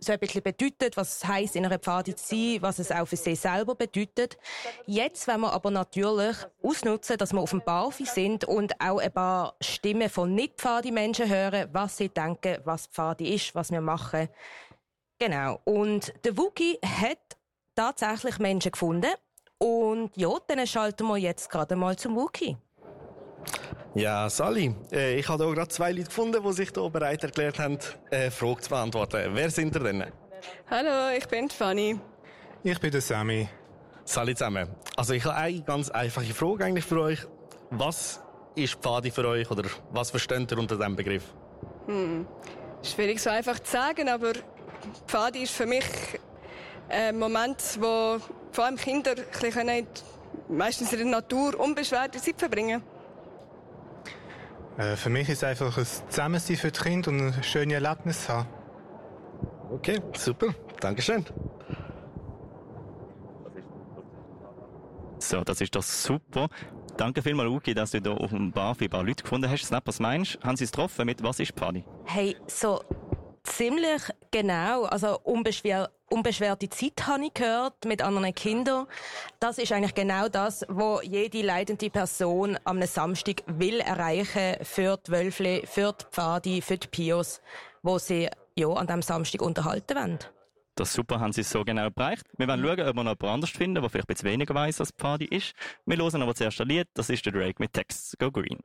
so 0.00 0.12
ein 0.12 0.18
bisschen 0.18 0.42
bedeutet, 0.42 0.96
was 0.96 1.16
es 1.16 1.26
heisst, 1.26 1.56
in 1.56 1.64
einer 1.64 1.78
Pfade 1.78 2.14
zu 2.14 2.26
sein, 2.26 2.58
was 2.60 2.78
es 2.78 2.90
auch 2.90 3.06
für 3.06 3.16
sie 3.16 3.34
selber 3.34 3.74
bedeutet. 3.74 4.38
Jetzt 4.86 5.26
wollen 5.28 5.40
wir 5.40 5.52
aber 5.52 5.70
natürlich 5.70 6.36
ausnutzen, 6.62 7.18
dass 7.18 7.32
wir 7.32 7.40
auf 7.40 7.50
dem 7.50 7.62
Barfi 7.62 8.04
sind 8.04 8.44
und 8.44 8.80
auch 8.80 8.98
ein 8.98 9.12
paar 9.12 9.54
Stimmen 9.60 10.08
von 10.08 10.34
Nicht-Pfadi-Menschen 10.34 11.28
hören, 11.28 11.68
was 11.72 11.96
sie 11.96 12.08
denken, 12.08 12.58
was 12.64 12.86
Pfadi 12.86 13.34
ist, 13.34 13.54
was 13.54 13.70
wir 13.70 13.80
machen. 13.80 14.28
Genau. 15.18 15.60
Und 15.64 16.12
der 16.24 16.36
Wookie 16.36 16.78
hat 16.84 17.18
tatsächlich 17.74 18.38
Menschen 18.38 18.72
gefunden. 18.72 19.10
Und 19.58 20.16
ja, 20.16 20.30
dann 20.46 20.66
schalten 20.66 21.06
wir 21.08 21.16
jetzt 21.16 21.50
gerade 21.50 21.74
mal 21.74 21.96
zum 21.96 22.14
Wookie. 22.14 22.56
Ja, 23.94 24.28
Sally, 24.28 24.74
äh, 24.92 25.18
ich 25.18 25.28
habe 25.28 25.44
hier 25.44 25.54
gerade 25.54 25.68
zwei 25.68 25.92
Leute 25.92 26.04
gefunden, 26.04 26.42
die 26.44 26.52
sich 26.52 26.70
hier 26.74 26.90
bereit 26.90 27.22
erklärt 27.24 27.58
haben, 27.58 27.78
eine 28.10 28.30
Frage 28.30 28.60
zu 28.60 28.70
beantworten. 28.70 29.30
Wer 29.32 29.50
sind 29.50 29.74
ihr 29.74 29.80
denn? 29.80 30.04
Hallo, 30.70 31.16
ich 31.16 31.26
bin 31.26 31.48
Fanny. 31.48 31.98
Ich 32.62 32.78
bin 32.78 32.90
der 32.90 33.00
Sammy. 33.00 33.48
Sally 34.04 34.34
zusammen. 34.34 34.68
Also 34.96 35.14
ich 35.14 35.24
habe 35.24 35.36
eine 35.36 35.62
ganz 35.62 35.90
einfache 35.90 36.34
Frage 36.34 36.64
eigentlich 36.64 36.84
für 36.84 37.00
euch. 37.00 37.20
Was 37.70 38.20
ist 38.54 38.74
Pfadi 38.74 39.10
für 39.10 39.26
euch 39.26 39.50
oder 39.50 39.68
was 39.90 40.10
versteht 40.10 40.50
ihr 40.50 40.58
unter 40.58 40.76
diesem 40.76 40.96
Begriff? 40.96 41.24
Hm. 41.86 42.26
Schwierig 42.82 43.20
so 43.20 43.30
einfach 43.30 43.58
zu 43.60 43.72
sagen, 43.72 44.08
aber 44.08 44.32
Pfadi 45.06 45.42
ist 45.42 45.52
für 45.52 45.66
mich 45.66 45.84
ein 46.88 47.18
Moment, 47.18 47.62
wo 47.80 48.18
vor 48.52 48.64
allem 48.64 48.76
Kinder 48.76 49.12
ein 49.12 49.52
bisschen 49.52 49.86
meistens 50.48 50.92
in 50.92 50.98
der 50.98 51.06
Natur 51.08 51.58
unbeschwerte 51.58 52.20
Zeit 52.20 52.38
verbringen 52.38 52.80
können. 52.80 52.97
Äh, 54.78 54.94
für 54.94 55.10
mich 55.10 55.28
ist 55.28 55.38
es 55.38 55.44
einfach 55.44 55.76
ein 55.76 55.86
Zusammensein 56.08 56.56
für 56.56 56.70
die 56.70 56.80
Kinder 56.80 57.10
und 57.10 57.20
ein 57.20 57.42
schönes 57.42 57.74
Erlebnis 57.74 58.28
haben. 58.28 58.48
Okay, 59.70 60.00
super. 60.16 60.54
Dankeschön. 60.80 61.24
So, 65.18 65.42
das 65.42 65.60
ist 65.60 65.74
doch 65.74 65.82
super. 65.82 66.48
Danke 66.96 67.22
vielmals, 67.22 67.50
Uki, 67.50 67.74
dass 67.74 67.90
du 67.90 68.00
hier 68.00 68.12
auf 68.12 68.30
dem 68.30 68.52
Bar 68.52 68.76
ein 68.80 68.88
paar 68.88 69.02
Leute 69.02 69.22
gefunden 69.22 69.50
hast. 69.50 69.64
Snap, 69.64 69.86
was 69.86 70.00
meinst 70.00 70.38
Haben 70.42 70.56
sie 70.56 70.64
es 70.64 70.70
getroffen 70.70 71.06
mit 71.06 71.22
«Was 71.22 71.40
ist 71.40 71.54
Party?» 71.54 71.84
Hey, 72.04 72.36
so 72.46 72.82
ziemlich 73.42 74.02
genau. 74.30 74.84
Also 74.84 75.18
unbeschwer, 75.24 75.90
unbeschwerte 76.08 76.68
Zeit 76.68 77.06
habe 77.06 77.26
ich 77.26 77.34
gehört 77.34 77.84
mit 77.84 78.02
anderen 78.02 78.34
Kindern. 78.34 78.86
Das 79.40 79.58
ist 79.58 79.72
eigentlich 79.72 79.94
genau 79.94 80.28
das, 80.28 80.64
was 80.68 81.04
jede 81.04 81.42
leidende 81.42 81.90
Person 81.90 82.58
am 82.64 82.82
Samstag 82.82 83.42
will 83.46 83.80
erreichen 83.80 84.56
für 84.62 84.98
die 85.06 85.10
Wölfle, 85.10 85.62
für 85.66 85.92
die 85.92 86.04
Pfadi, 86.10 86.62
für 86.62 86.78
die 86.78 86.88
Pios, 86.88 87.40
wo 87.82 87.98
sie 87.98 88.28
ja 88.56 88.68
an 88.68 88.86
diesem 88.86 89.02
Samstag 89.02 89.42
unterhalten 89.42 89.96
wollen. 89.96 90.18
Das 90.74 90.92
super, 90.92 91.18
haben 91.18 91.32
sie 91.32 91.40
es 91.40 91.50
so 91.50 91.64
genau 91.64 91.90
bereicht. 91.90 92.24
Wir 92.36 92.46
werden 92.46 92.64
schauen, 92.64 92.80
ob 92.80 92.94
wir 92.94 93.04
noch 93.04 93.16
jemand 93.18 93.24
anders 93.24 93.50
finden, 93.50 93.80
der 93.82 93.90
vielleicht 93.90 94.08
ein 94.08 94.14
bisschen 94.14 94.30
weniger 94.30 94.54
weiss, 94.54 94.78
was 94.78 94.92
Pfadi 94.92 95.24
ist. 95.24 95.54
Wir 95.86 95.96
hören 95.96 96.22
aber 96.22 96.36
zuerst 96.36 96.60
ein 96.60 96.68
Lied, 96.68 96.86
das 96.94 97.10
ist 97.10 97.26
der 97.26 97.32
Drake 97.32 97.56
mit 97.58 97.72
Text 97.72 98.16
Go 98.20 98.30
Green. 98.30 98.60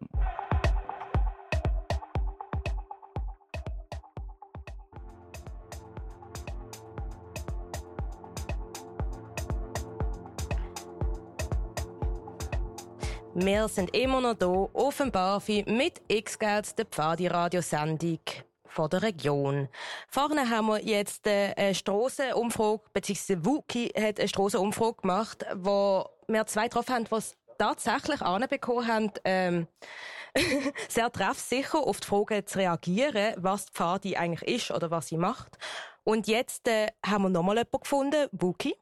Wir 13.35 13.67
sind 13.67 13.95
immer 13.95 14.21
noch 14.21 14.37
hier 14.37 14.69
auf 14.73 14.97
dem 14.97 15.11
Barfi 15.11 15.65
mit 15.67 16.03
X-Geld, 16.07 16.77
der 16.77 16.85
Pfadi-Radiosendung 16.85 18.19
von 18.67 18.89
der 18.91 19.01
Region. 19.01 19.69
Vorne 20.07 20.47
haben 20.51 20.67
wir 20.67 20.85
jetzt 20.85 21.27
eine 21.27 21.73
Strassenumfrage, 21.73 22.81
beziehungsweise 22.93 23.43
Wuki 23.43 23.91
hat 23.97 24.19
eine 24.19 24.27
Strassenumfrage 24.27 25.01
gemacht, 25.01 25.45
wo 25.55 26.05
wir 26.27 26.45
zwei 26.45 26.67
drauf 26.67 26.87
haben, 26.89 27.07
es 27.09 27.35
tatsächlich 27.57 28.21
anbekommen 28.21 28.87
haben, 28.87 29.11
ähm, 29.25 29.67
sehr 30.87 31.11
treffsicher 31.11 31.79
auf 31.79 32.01
die 32.01 32.07
Frage 32.07 32.45
zu 32.45 32.59
reagieren, 32.59 33.33
was 33.37 33.65
die 33.65 33.71
Pfadi 33.71 34.15
eigentlich 34.15 34.61
ist 34.61 34.69
oder 34.69 34.91
was 34.91 35.07
sie 35.07 35.17
macht. 35.17 35.57
Und 36.03 36.27
jetzt 36.27 36.67
äh, 36.67 36.89
haben 37.03 37.23
wir 37.23 37.29
nochmal 37.29 37.57
jemanden 37.57 37.79
gefunden, 37.81 38.27
Wuki. 38.31 38.75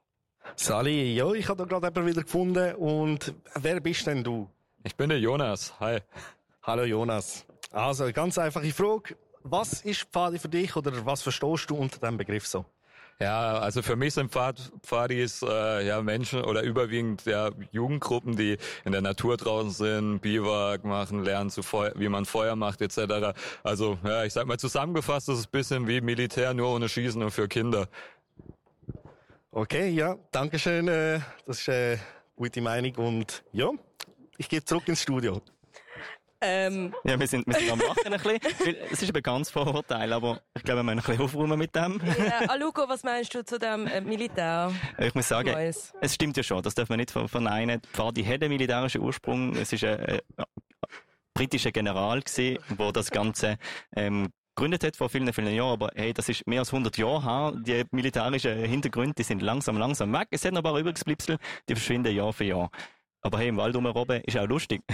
Sali, 0.55 1.15
ja, 1.15 1.31
ich 1.33 1.47
habe 1.49 1.57
da 1.59 1.65
gerade 1.65 1.87
jemanden 1.87 2.07
wieder 2.07 2.23
gefunden. 2.23 2.75
Und 2.75 3.33
wer 3.55 3.79
bist 3.79 4.05
denn 4.07 4.23
du? 4.23 4.49
Ich 4.83 4.95
bin 4.95 5.09
der 5.09 5.19
Jonas. 5.19 5.73
Hi. 5.79 5.99
Hallo 6.63 6.83
Jonas. 6.83 7.45
Also, 7.71 8.11
ganz 8.11 8.37
einfache 8.37 8.71
Frage. 8.71 9.15
was 9.43 9.81
ist 9.81 10.03
Pfadi 10.11 10.39
für 10.39 10.49
dich 10.49 10.75
oder 10.75 11.05
was 11.05 11.21
verstehst 11.21 11.69
du 11.69 11.75
unter 11.75 11.99
dem 11.99 12.17
Begriff 12.17 12.47
so? 12.47 12.65
Ja, 13.19 13.59
also 13.59 13.83
für 13.83 13.95
mich 13.95 14.15
sind 14.15 14.31
Pfad, 14.31 14.71
Pfadis 14.81 15.43
äh, 15.43 15.85
ja 15.85 16.01
Menschen 16.01 16.43
oder 16.43 16.63
überwiegend 16.63 17.23
ja 17.25 17.51
Jugendgruppen, 17.71 18.35
die 18.35 18.57
in 18.83 18.93
der 18.93 19.01
Natur 19.01 19.37
draußen 19.37 19.69
sind, 19.69 20.21
Biwak 20.21 20.83
machen, 20.83 21.23
lernen, 21.23 21.51
zu 21.51 21.61
Feu 21.61 21.91
wie 21.95 22.09
man 22.09 22.25
Feuer 22.25 22.55
macht 22.55 22.81
etc. 22.81 23.37
Also 23.61 23.99
ja, 24.03 24.23
ich 24.23 24.33
sag 24.33 24.47
mal 24.47 24.57
zusammengefasst, 24.57 25.27
das 25.27 25.37
ist 25.37 25.47
ein 25.47 25.51
bisschen 25.51 25.87
wie 25.87 26.01
Militär, 26.01 26.55
nur 26.55 26.73
ohne 26.73 26.89
Schießen 26.89 27.21
und 27.21 27.29
für 27.29 27.47
Kinder. 27.47 27.87
Okay, 29.51 29.89
ja, 29.89 30.15
danke 30.31 30.57
schön. 30.57 30.87
Äh, 30.87 31.19
das 31.45 31.59
ist 31.59 31.69
eine 31.69 31.99
gute 32.35 32.61
Meinung 32.61 32.95
und 32.95 33.43
ja, 33.51 33.69
ich 34.37 34.47
gehe 34.47 34.63
zurück 34.63 34.87
ins 34.87 35.01
Studio. 35.01 35.41
Ähm. 36.43 36.95
Ja, 37.03 37.19
wir 37.19 37.27
sind, 37.27 37.45
wir 37.45 37.53
sind 37.53 37.69
am 37.71 37.79
Lachen 37.79 38.13
ein 38.13 38.19
bisschen. 38.19 38.75
Es 38.89 39.03
ist 39.03 39.15
ein 39.15 39.21
ganz 39.21 39.51
Vorurteil, 39.51 40.11
aber 40.13 40.41
ich 40.55 40.63
glaube, 40.63 40.79
wir 40.79 40.83
müssen 40.83 40.99
ein 40.99 41.05
bisschen 41.05 41.21
aufräumen 41.23 41.59
mit 41.59 41.75
dem. 41.75 42.01
Ja, 42.17 42.47
Aluko, 42.49 42.87
was 42.87 43.03
meinst 43.03 43.35
du 43.35 43.43
zu 43.45 43.59
dem 43.59 43.85
äh, 43.87 44.01
Militär? 44.01 44.71
Ich 44.97 45.13
muss 45.13 45.27
sagen, 45.27 45.51
Neues. 45.51 45.93
es 46.01 46.15
stimmt 46.15 46.37
ja 46.37 46.43
schon, 46.43 46.63
das 46.63 46.73
darf 46.73 46.89
man 46.89 46.97
nicht 46.97 47.11
ver- 47.11 47.27
verneinen. 47.27 47.79
Die 47.81 47.87
Pfadi 47.89 48.23
hat 48.23 48.41
einen 48.41 48.49
militärischen 48.53 49.01
Ursprung. 49.01 49.55
Es 49.55 49.71
ist 49.73 49.83
ein, 49.83 49.99
äh, 49.99 50.21
britischer 51.35 51.71
General 51.71 52.21
gewesen, 52.21 52.57
der 52.79 52.91
das 52.91 53.11
Ganze 53.11 53.57
ähm, 53.95 54.29
gegründet 54.61 54.83
hat 54.83 54.95
vor 54.95 55.09
vielen, 55.09 55.33
vielen 55.33 55.55
Jahren. 55.55 55.73
Aber 55.73 55.89
hey, 55.95 56.13
das 56.13 56.29
ist 56.29 56.45
mehr 56.45 56.59
als 56.59 56.71
100 56.71 56.95
Jahre 56.97 57.23
her. 57.23 57.53
Die 57.55 57.83
militärischen 57.89 58.63
Hintergründe, 58.63 59.15
die 59.17 59.23
sind 59.23 59.41
langsam, 59.41 59.75
langsam 59.77 60.13
weg. 60.13 60.27
Es 60.29 60.41
sind 60.41 60.53
noch 60.53 60.61
ein 60.61 60.63
paar 60.63 60.77
Übrigsblipsel, 60.77 61.37
die 61.67 61.73
verschwinden 61.73 62.15
Jahr 62.15 62.31
für 62.31 62.43
Jahr. 62.43 62.69
Aber 63.21 63.37
hey, 63.39 63.49
im 63.49 63.57
Wald 63.57 63.75
rumrobben 63.75 64.21
ist 64.23 64.37
auch 64.37 64.47
lustig. 64.47 64.81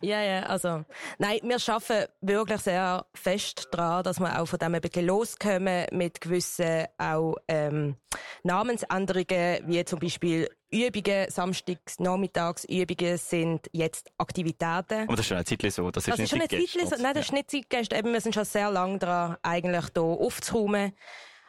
Ja, 0.00 0.20
ja, 0.22 0.42
also, 0.44 0.84
nein, 1.18 1.38
wir 1.42 1.56
arbeiten 1.66 2.10
wirklich 2.20 2.60
sehr 2.60 3.06
fest 3.14 3.68
daran, 3.70 4.02
dass 4.02 4.18
wir 4.18 4.40
auch 4.40 4.46
von 4.46 4.58
dem 4.58 4.74
ein 4.74 4.80
bisschen 4.80 5.06
loskommen 5.06 5.86
mit 5.92 6.20
gewissen 6.20 6.86
auch 6.98 7.36
ähm, 7.46 7.96
Namensänderungen, 8.42 9.60
wie 9.66 9.84
zum 9.84 10.00
Beispiel 10.00 10.48
Übungen, 10.72 11.30
samstags, 11.30 12.00
nachmittags 12.00 12.64
Übungen 12.64 13.16
sind 13.18 13.68
jetzt 13.72 14.10
Aktivitäten. 14.18 15.02
Aber 15.06 15.16
das 15.16 15.20
ist 15.20 15.26
schon 15.26 15.36
eine 15.36 15.44
Zeit 15.44 15.72
so. 15.72 15.90
Das 15.90 16.08
ist 16.08 16.12
Das 16.12 16.18
nicht 16.18 16.24
ist 16.24 16.30
schon 16.30 16.40
eine 16.40 16.48
Zeitgeist. 16.48 16.90
Zeit, 16.90 17.00
nein, 17.00 17.14
das 17.14 17.24
ist 17.26 17.32
nicht 17.32 17.50
Zeitgeist. 17.50 17.92
Eben, 17.92 18.12
wir 18.12 18.20
sind 18.20 18.34
schon 18.34 18.44
sehr 18.44 18.70
lange 18.70 18.98
dran, 18.98 19.36
eigentlich 19.42 19.84
hier 19.94 20.02
aufzuräumen 20.02 20.92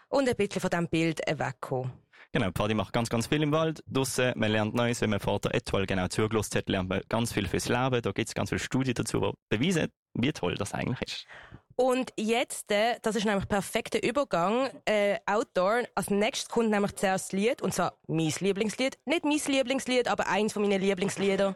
und 0.09 0.29
ein 0.29 0.35
bisschen 0.35 0.61
von 0.61 0.69
diesem 0.69 0.87
Bild 0.89 1.21
wegzukommen. 1.27 2.02
Genau, 2.35 2.49
Pfadi 2.51 2.73
macht 2.73 2.93
ganz, 2.93 3.09
ganz 3.09 3.27
viel 3.27 3.43
im 3.43 3.51
Wald. 3.51 3.83
Draussen, 3.85 4.33
man 4.35 4.51
lernt 4.51 4.73
Neues. 4.73 5.01
Wenn 5.01 5.11
man 5.11 5.19
vor 5.19 5.39
der 5.39 5.53
Etoile 5.53 5.85
genau 5.85 6.07
zugelassen 6.07 6.57
hat, 6.57 6.67
lernt 6.67 6.89
man 6.89 7.01
ganz 7.07 7.31
viel 7.31 7.47
fürs 7.47 7.69
Leben. 7.69 8.01
Da 8.01 8.11
gibt 8.11 8.27
es 8.27 8.33
ganz 8.33 8.49
viele 8.49 8.57
Studien 8.57 8.95
dazu, 8.95 9.19
die 9.19 9.55
beweisen, 9.55 9.89
wie 10.15 10.33
toll 10.33 10.55
das 10.55 10.73
eigentlich 10.73 11.01
ist. 11.03 11.27
Und 11.75 12.11
jetzt, 12.17 12.71
äh, 12.71 12.97
das 13.03 13.15
ist 13.15 13.25
nämlich 13.25 13.47
perfekter 13.47 14.01
Übergang, 14.01 14.67
äh, 14.85 15.19
Outdoor. 15.27 15.83
Als 15.93 16.09
nächstes 16.09 16.49
kommt 16.49 16.71
nämlich 16.71 16.95
zuerst 16.95 17.25
das 17.25 17.39
Lied, 17.39 17.61
und 17.61 17.71
zwar 17.71 17.99
mein 18.07 18.33
Lieblingslied. 18.39 18.97
Nicht 19.05 19.25
mein 19.25 19.39
Lieblingslied, 19.45 20.07
aber 20.07 20.27
eins 20.27 20.53
von 20.53 20.63
meinen 20.63 20.81
Lieblingslieder. 20.81 21.55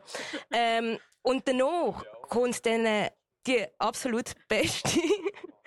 ähm, 0.54 1.00
und 1.24 1.48
danach 1.48 2.04
kommt 2.30 2.64
dann 2.68 2.86
äh, 2.86 3.10
die 3.48 3.66
absolut 3.80 4.34
beste, 4.48 5.00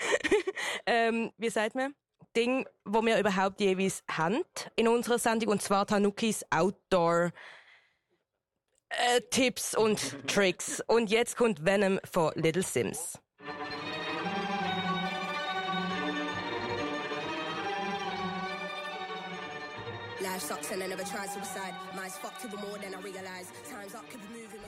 ähm, 0.87 1.33
wie 1.37 1.51
sagt 1.51 1.75
man, 1.75 1.95
Ding, 2.37 2.67
wo 2.85 3.03
wir 3.03 3.19
überhaupt 3.19 3.61
jeweils 3.61 4.03
haben 4.11 4.43
in 4.77 4.89
unserer 4.89 5.19
Sendung, 5.19 5.51
und 5.51 5.63
zwar 5.63 5.87
Tanukis 5.87 6.45
Outdoor 6.51 7.33
äh, 8.91 9.21
Tipps 9.31 9.75
und 9.75 10.27
Tricks. 10.27 10.83
Und 10.87 11.11
jetzt 11.11 11.37
kommt 11.37 11.65
Venom 11.65 12.01
von 12.11 12.33
Little 12.35 12.63
Sims. 12.63 13.19
Life 20.21 20.41
sucks 20.41 20.71
and 20.71 20.83
I 20.83 20.87
never 20.87 21.03
tried 21.03 21.31
suicide. 21.31 21.75
Mine's 21.97 22.17
fucked 22.19 22.45
even 22.45 22.61
more 22.61 22.79
than 22.79 22.95
I 22.95 23.01
realize. 23.03 23.47
Time's 23.71 23.95
up, 23.95 24.09
keep 24.11 24.21
moving. 24.31 24.61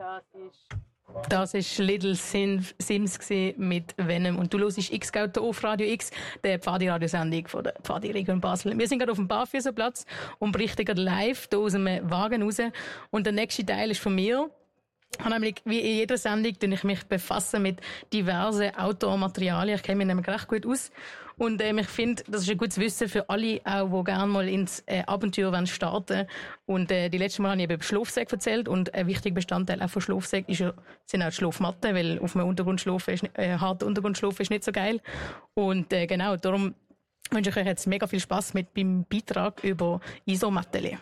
Das 0.00 1.52
ist 1.54 1.60
Das 1.62 1.78
war 1.80 1.84
Little 1.86 2.14
Sim- 2.14 2.64
Sims 2.78 3.18
gewesen 3.18 3.68
mit 3.68 3.94
Venom. 3.98 4.38
Und 4.38 4.54
du 4.54 4.58
hörst 4.58 4.78
X-Scout 4.78 5.38
auf 5.38 5.62
Radio 5.62 5.86
X, 5.88 6.10
der 6.42 6.58
Pfadi-Radiosendung 6.58 7.48
von 7.48 7.64
der 7.64 7.74
Pfadi-Region 7.82 8.40
Basel. 8.40 8.78
Wir 8.78 8.88
sind 8.88 8.98
gerade 9.00 9.12
auf 9.12 9.18
dem 9.18 9.28
Barfüßerplatz 9.28 10.06
und 10.38 10.52
berichten 10.52 10.84
gerade 10.86 11.02
live 11.02 11.48
hier 11.50 11.58
aus 11.58 11.74
einem 11.74 12.08
Wagen 12.10 12.42
raus. 12.42 12.58
Und 13.10 13.26
der 13.26 13.34
nächste 13.34 13.66
Teil 13.66 13.90
ist 13.90 14.00
von 14.00 14.14
mir. 14.14 14.50
Habe 15.18 15.30
nämlich, 15.30 15.56
wie 15.64 15.80
in 15.80 15.96
jeder 15.96 16.16
Sendung, 16.16 16.58
tue 16.58 16.72
ich 16.72 16.84
mich 16.84 17.04
befassen 17.04 17.62
mit 17.62 17.80
diversen 18.12 18.74
Outdoor-Materialien. 18.76 19.76
Ich 19.76 19.82
kenne 19.82 19.98
mich 19.98 20.06
nämlich 20.06 20.28
recht 20.28 20.48
gut 20.48 20.64
aus. 20.64 20.90
Und 21.36 21.62
ähm, 21.62 21.78
ich 21.78 21.88
finde, 21.88 22.22
das 22.28 22.42
ist 22.42 22.50
ein 22.50 22.58
gutes 22.58 22.78
Wissen 22.78 23.08
für 23.08 23.28
alle, 23.28 23.60
auch 23.64 23.88
die 23.88 24.04
gerne 24.04 24.26
mal 24.26 24.48
ins 24.48 24.82
äh, 24.86 25.02
Abenteuer 25.06 25.50
wollen 25.52 25.66
starten 25.66 26.26
Und 26.66 26.92
äh, 26.92 27.08
die 27.08 27.16
letzte 27.18 27.40
Mal 27.42 27.52
habe 27.52 27.60
ich 27.60 27.64
eben 27.64 27.74
über 27.74 27.82
Schlafsäcke 27.82 28.32
erzählt. 28.32 28.68
Und 28.68 28.94
ein 28.94 29.06
wichtiger 29.06 29.34
Bestandteil 29.34 29.82
auch 29.82 29.90
von 29.90 30.02
Schlafsäcken 30.02 30.52
ist 30.52 30.60
ja, 30.60 30.74
sind 31.06 31.22
auch 31.22 31.30
die 31.30 31.36
Schlafmatten, 31.36 31.94
weil 31.94 32.18
auf 32.20 32.36
einem 32.36 32.46
Untergrund 32.46 32.80
schlafen 32.80 33.14
ist, 33.14 33.24
äh, 33.34 33.56
harten 33.56 33.84
Untergrund 33.84 34.18
schlafen 34.18 34.42
ist 34.42 34.50
nicht 34.50 34.64
so 34.64 34.72
geil. 34.72 35.00
Und 35.54 35.92
äh, 35.92 36.06
genau, 36.06 36.36
darum 36.36 36.74
wünsche 37.30 37.50
ich 37.50 37.56
euch 37.56 37.66
jetzt 37.66 37.86
mega 37.86 38.06
viel 38.06 38.20
Spaß 38.20 38.54
mit 38.54 38.74
beim 38.74 39.06
Beitrag 39.08 39.64
über 39.64 40.00
Isomatten. 40.26 40.98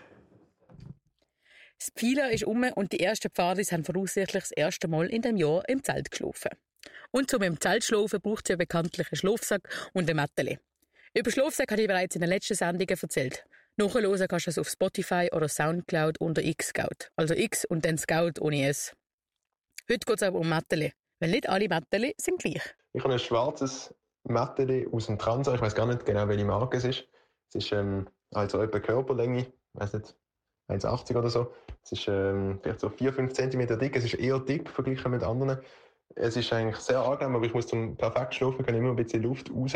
Das 1.79 1.91
Pfila 1.95 2.27
ist 2.29 2.45
um 2.45 2.65
und 2.75 2.93
die 2.93 3.01
ersten 3.01 3.31
Pfadis 3.31 3.71
haben 3.71 3.85
voraussichtlich 3.85 4.43
das 4.43 4.51
erste 4.51 4.89
Mal 4.89 5.07
in 5.07 5.23
dem 5.23 5.37
Jahr 5.37 5.63
im 5.69 5.83
Zelt 5.85 6.11
geschlafen. 6.11 6.51
Und 7.13 7.31
zum 7.31 7.43
im 7.43 7.61
Zelt 7.61 7.85
schlafen 7.85 8.21
braucht 8.21 8.47
es 8.47 8.51
ja 8.51 8.57
bekanntlich 8.57 9.07
einen 9.13 9.19
Schlafsack 9.19 9.69
und 9.95 10.11
ein 10.11 10.17
Mätteli. 10.17 10.59
Über 11.15 11.31
Schlafsack 11.31 11.71
habe 11.71 11.83
ich 11.83 11.89
bereits 11.89 12.17
in 12.17 12.21
den 12.21 12.31
letzten 12.31 12.55
Sendungen 12.55 12.99
erzählt. 13.01 13.47
Nachhören 13.77 14.29
kannst 14.29 14.47
du 14.47 14.51
es 14.51 14.59
auf 14.59 14.69
Spotify 14.69 15.29
oder 15.33 15.49
Soundcloud 15.49 16.21
unter 16.21 16.43
X-Scout. 16.43 17.11
Also 17.17 17.35
X 17.35 17.65
und 17.65 17.85
dann 17.85 17.97
Scout 17.97 18.41
ohne 18.41 18.67
S. 18.67 18.95
Heute 19.89 20.05
geht 20.05 20.17
es 20.17 20.23
aber 20.23 20.39
um 20.39 20.49
Mätteli. 20.49 20.93
Weil 21.21 21.31
nicht 21.31 21.49
alle 21.49 21.69
Mätteli 21.69 22.15
sind 22.21 22.41
gleich. 22.41 22.63
Ich 22.93 23.03
habe 23.03 23.15
ein 23.15 23.19
schwarzes 23.19 23.95
Mätteli 24.25 24.89
aus 24.91 25.07
dem 25.07 25.19
Transa. 25.19 25.55
Ich 25.55 25.61
weiß 25.61 25.75
gar 25.75 25.87
nicht 25.87 26.05
genau, 26.05 26.29
welche 26.29 26.45
Marke 26.45 26.77
es 26.77 26.85
ist. 26.85 27.07
Es 27.49 27.65
ist 27.65 27.73
ähm, 27.73 28.09
also 28.33 28.61
etwa 28.61 28.81
Körperlänge, 28.81 29.41
ich 29.43 29.81
weiß 29.81 29.95
nicht, 29.95 30.15
1,80 30.69 31.17
oder 31.17 31.31
so. 31.31 31.55
Es 31.91 32.01
ist 32.01 32.09
ähm, 32.09 32.59
vielleicht 32.63 32.81
so 32.81 32.89
4-5 32.89 33.33
cm 33.33 33.79
dick. 33.79 33.97
Es 33.97 34.05
ist 34.05 34.15
eher 34.15 34.39
dick 34.39 34.69
verglichen 34.69 35.11
mit 35.11 35.23
anderen. 35.23 35.59
Es 36.15 36.37
ist 36.37 36.53
eigentlich 36.53 36.77
sehr 36.77 37.01
angenehm, 37.01 37.37
aber 37.37 37.47
ich 37.47 37.55
muss 37.55 37.67
zum 37.67 37.97
perfekt 37.97 38.35
schlafen 38.35 38.65
kann 38.67 38.75
immer 38.75 38.91
ein 38.91 38.97
bisschen 38.97 39.23
Luft 39.23 39.51
raus, 39.51 39.73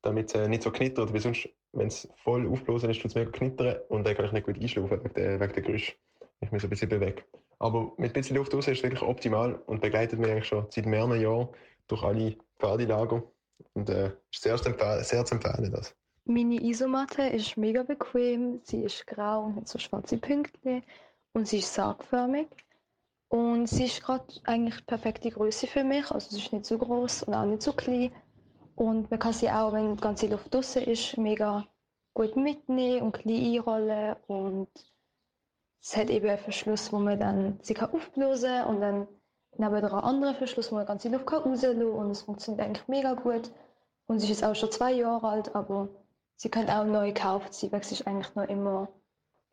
damit 0.00 0.34
es 0.34 0.40
äh, 0.40 0.48
nicht 0.48 0.62
so 0.62 0.70
knittert. 0.70 1.12
Weil 1.12 1.20
sonst, 1.20 1.50
wenn 1.72 1.88
es 1.88 2.08
voll 2.22 2.46
aufblasen 2.48 2.88
ist, 2.88 3.02
tut 3.02 3.10
es 3.10 3.14
mega 3.14 3.30
knittern 3.30 3.76
und 3.88 4.06
dann 4.06 4.14
kann 4.14 4.24
ich 4.24 4.32
nicht 4.32 4.46
gut 4.46 4.58
einschlafen 4.58 5.04
wegen 5.04 5.14
der, 5.14 5.48
Geräusch. 5.48 5.98
Ich 6.40 6.50
muss 6.50 6.64
ein 6.64 6.70
bisschen 6.70 6.88
bewegen. 6.88 7.20
Aber 7.58 7.92
mit 7.98 8.10
ein 8.10 8.12
bisschen 8.14 8.36
Luft 8.36 8.54
raus 8.54 8.66
ist 8.66 8.78
es 8.78 8.82
wirklich 8.82 9.02
optimal 9.02 9.56
und 9.66 9.82
begleitet 9.82 10.18
mich 10.18 10.30
eigentlich 10.30 10.46
schon 10.46 10.66
seit 10.70 10.86
mehreren 10.86 11.20
Jahren 11.20 11.48
durch 11.88 12.02
alle 12.04 12.36
Pfadilager. 12.58 13.22
Und 13.74 13.90
äh, 13.90 14.12
ist 14.32 14.42
sehr, 14.42 14.56
sehr 14.56 15.24
zu 15.26 15.34
empfehlen. 15.34 15.70
Das. 15.72 15.94
Meine 16.24 16.62
Isomatte 16.62 17.22
ist 17.22 17.58
mega 17.58 17.82
bequem. 17.82 18.60
Sie 18.62 18.80
ist 18.80 19.06
grau 19.06 19.44
und 19.44 19.56
hat 19.56 19.68
so 19.68 19.78
schwarze 19.78 20.16
Pünktchen. 20.16 20.82
Und 21.34 21.48
sie 21.48 21.58
ist 21.58 21.74
sargförmig. 21.74 22.48
Und 23.28 23.66
sie 23.66 23.86
ist 23.86 24.02
gerade 24.02 24.24
eigentlich 24.44 24.76
die 24.76 24.84
perfekte 24.84 25.30
Größe 25.30 25.66
für 25.66 25.82
mich. 25.82 26.08
Also 26.12 26.30
sie 26.30 26.40
ist 26.40 26.52
nicht 26.52 26.64
zu 26.64 26.78
groß 26.78 27.24
und 27.24 27.34
auch 27.34 27.44
nicht 27.44 27.62
zu 27.62 27.72
klein. 27.72 28.12
Und 28.76 29.10
man 29.10 29.18
kann 29.18 29.32
sie 29.32 29.50
auch, 29.50 29.72
wenn 29.72 29.96
die 29.96 30.00
ganze 30.00 30.28
Luft 30.28 30.54
draußen 30.54 30.82
ist, 30.82 31.18
mega 31.18 31.66
gut 32.14 32.36
mitnehmen 32.36 33.02
und 33.02 33.12
klein 33.12 33.56
einrollen. 33.56 34.16
Und 34.28 34.68
es 35.82 35.96
hat 35.96 36.08
eben 36.08 36.28
einen 36.28 36.38
Verschluss, 36.38 36.92
wo 36.92 36.98
man 37.00 37.18
dann 37.18 37.58
sie 37.62 37.74
kann 37.74 37.92
aufblasen 37.92 38.48
kann 38.48 38.66
und 38.68 38.80
dann 38.80 39.08
neben 39.56 39.74
einen 39.74 39.86
anderen 39.86 40.36
Verschluss, 40.36 40.70
wo 40.70 40.76
man 40.76 40.84
die 40.84 40.88
ganze 40.88 41.08
Luft 41.08 41.26
kann 41.26 41.42
rauslassen 41.42 41.80
kann. 41.80 41.88
Und 41.88 42.10
es 42.12 42.22
funktioniert 42.22 42.64
eigentlich 42.64 42.86
mega 42.86 43.14
gut. 43.14 43.50
Und 44.06 44.20
sie 44.20 44.26
ist 44.30 44.40
jetzt 44.40 44.44
auch 44.44 44.54
schon 44.54 44.70
zwei 44.70 44.92
Jahre 44.92 45.26
alt, 45.26 45.56
aber 45.56 45.88
sie 46.36 46.48
kann 46.48 46.70
auch 46.70 46.84
neu 46.84 47.08
gekauft 47.08 47.54
sein, 47.54 47.72
weil 47.72 47.82
sie 47.82 47.94
ist 47.96 48.06
eigentlich 48.06 48.32
noch 48.36 48.48
immer 48.48 48.88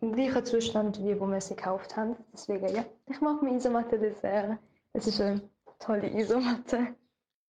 im 0.01 0.13
gleichen 0.13 0.45
Zustand, 0.45 0.99
wie 1.03 1.19
wo 1.19 1.27
wir 1.27 1.39
sie 1.39 1.55
gekauft 1.55 1.95
haben. 1.95 2.17
Deswegen, 2.33 2.75
ja, 2.75 2.85
ich 3.07 3.21
mag 3.21 3.41
meine 3.41 3.57
Isomatte 3.57 4.15
sehr. 4.15 4.59
Es 4.93 5.07
ist 5.07 5.21
eine 5.21 5.49
tolle 5.79 6.09
Isomatte. 6.09 6.95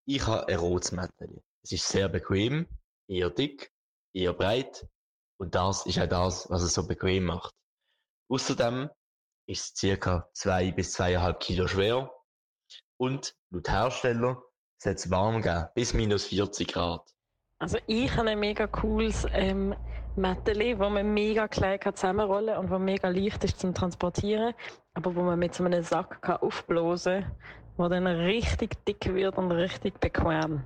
Ich 0.05 0.27
habe 0.27 0.47
ein 0.49 0.59
rotes 0.59 0.93
Mätteli. 0.93 1.43
Es 1.63 1.73
ist 1.73 1.89
sehr 1.89 2.09
bequem, 2.09 2.67
eher 3.09 3.31
dick, 3.31 3.73
eher 4.13 4.33
breit 4.33 4.87
und 5.39 5.55
das 5.55 5.87
ist 5.87 5.99
auch 5.99 6.09
das, 6.09 6.51
was 6.51 6.63
es 6.63 6.75
so 6.75 6.87
bequem 6.87 7.25
macht. 7.25 7.55
Außerdem 8.29 8.91
ist 9.47 9.75
es 9.75 9.81
circa 9.81 10.29
zwei 10.33 10.73
bis 10.73 10.93
zweieinhalb 10.93 11.41
Kilo 11.41 11.67
schwer 11.67 12.13
und 12.97 13.35
laut 13.51 13.69
Hersteller 13.69 14.43
soll 14.79 14.95
es 14.95 15.11
warm 15.11 15.43
gehen, 15.43 15.69
bis 15.75 15.95
minus 15.95 16.27
40 16.27 16.69
Grad. 16.69 17.15
Also 17.59 17.79
ich 17.87 18.11
habe 18.17 18.31
ein 18.31 18.41
mega 18.41 18.67
cooles 18.67 19.27
ähm, 19.31 19.75
Mätteli, 20.17 20.79
wo 20.79 20.89
man 20.89 21.15
mega 21.15 21.49
klein 21.49 21.81
kann 21.81 21.95
zusammenrollen 21.95 22.59
und 22.59 22.71
wo 22.71 22.79
mega 22.79 23.09
leicht 23.09 23.45
ist 23.45 23.61
zum 23.61 23.73
Transportieren, 23.73 24.55
aber 24.95 25.15
wo 25.17 25.23
man 25.23 25.39
mit 25.39 25.55
so 25.55 25.65
einem 25.65 25.83
Sack 25.83 26.21
kann 26.21 26.37
aufblasen 26.37 27.23
kann, 27.23 27.33
wo 27.77 27.89
dann 27.89 28.07
richtig 28.07 28.85
dick 28.85 29.13
wird 29.15 29.39
und 29.39 29.51
richtig 29.53 29.99
bequem. 30.01 30.65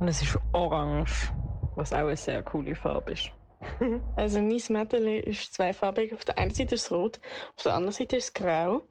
Und 0.00 0.08
es 0.08 0.22
ist 0.22 0.38
orange, 0.52 1.32
was 1.76 1.92
auch 1.92 1.98
eine 1.98 2.16
sehr 2.16 2.42
coole 2.42 2.74
Farbe 2.74 3.12
ist. 3.12 3.30
Also 4.16 4.40
mein 4.40 4.60
Mädchen 4.68 5.06
ist 5.06 5.54
zweifarbig. 5.54 6.12
Auf 6.14 6.24
der 6.24 6.38
einen 6.38 6.52
Seite 6.52 6.74
ist 6.74 6.86
es 6.86 6.90
rot, 6.90 7.20
auf 7.56 7.62
der 7.62 7.74
anderen 7.74 7.92
Seite 7.92 8.16
ist 8.16 8.24
es 8.24 8.34
grau. 8.34 8.82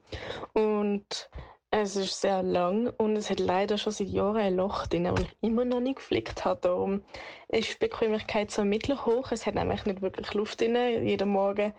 Und 0.54 1.28
es 1.74 1.96
ist 1.96 2.20
sehr 2.20 2.42
lang 2.42 2.92
und 2.98 3.16
es 3.16 3.30
hat 3.30 3.40
leider 3.40 3.78
schon 3.78 3.94
seit 3.94 4.08
Jahren 4.08 4.36
ein 4.36 4.56
Loch 4.56 4.86
drin, 4.86 5.04
das 5.04 5.20
ich 5.20 5.36
immer 5.40 5.64
noch 5.64 5.80
nicht 5.80 5.96
geflickt 5.96 6.44
habe. 6.44 6.60
Darum 6.60 7.02
ist 7.48 7.72
die 7.72 7.78
Bequemlichkeit 7.78 8.50
so 8.50 8.62
mittel 8.62 9.04
hoch. 9.06 9.32
Es 9.32 9.46
hat 9.46 9.54
nämlich 9.54 9.86
nicht 9.86 10.02
wirklich 10.02 10.34
Luft 10.34 10.60
drin. 10.60 10.76
Jeden 10.76 11.30
Morgen 11.30 11.72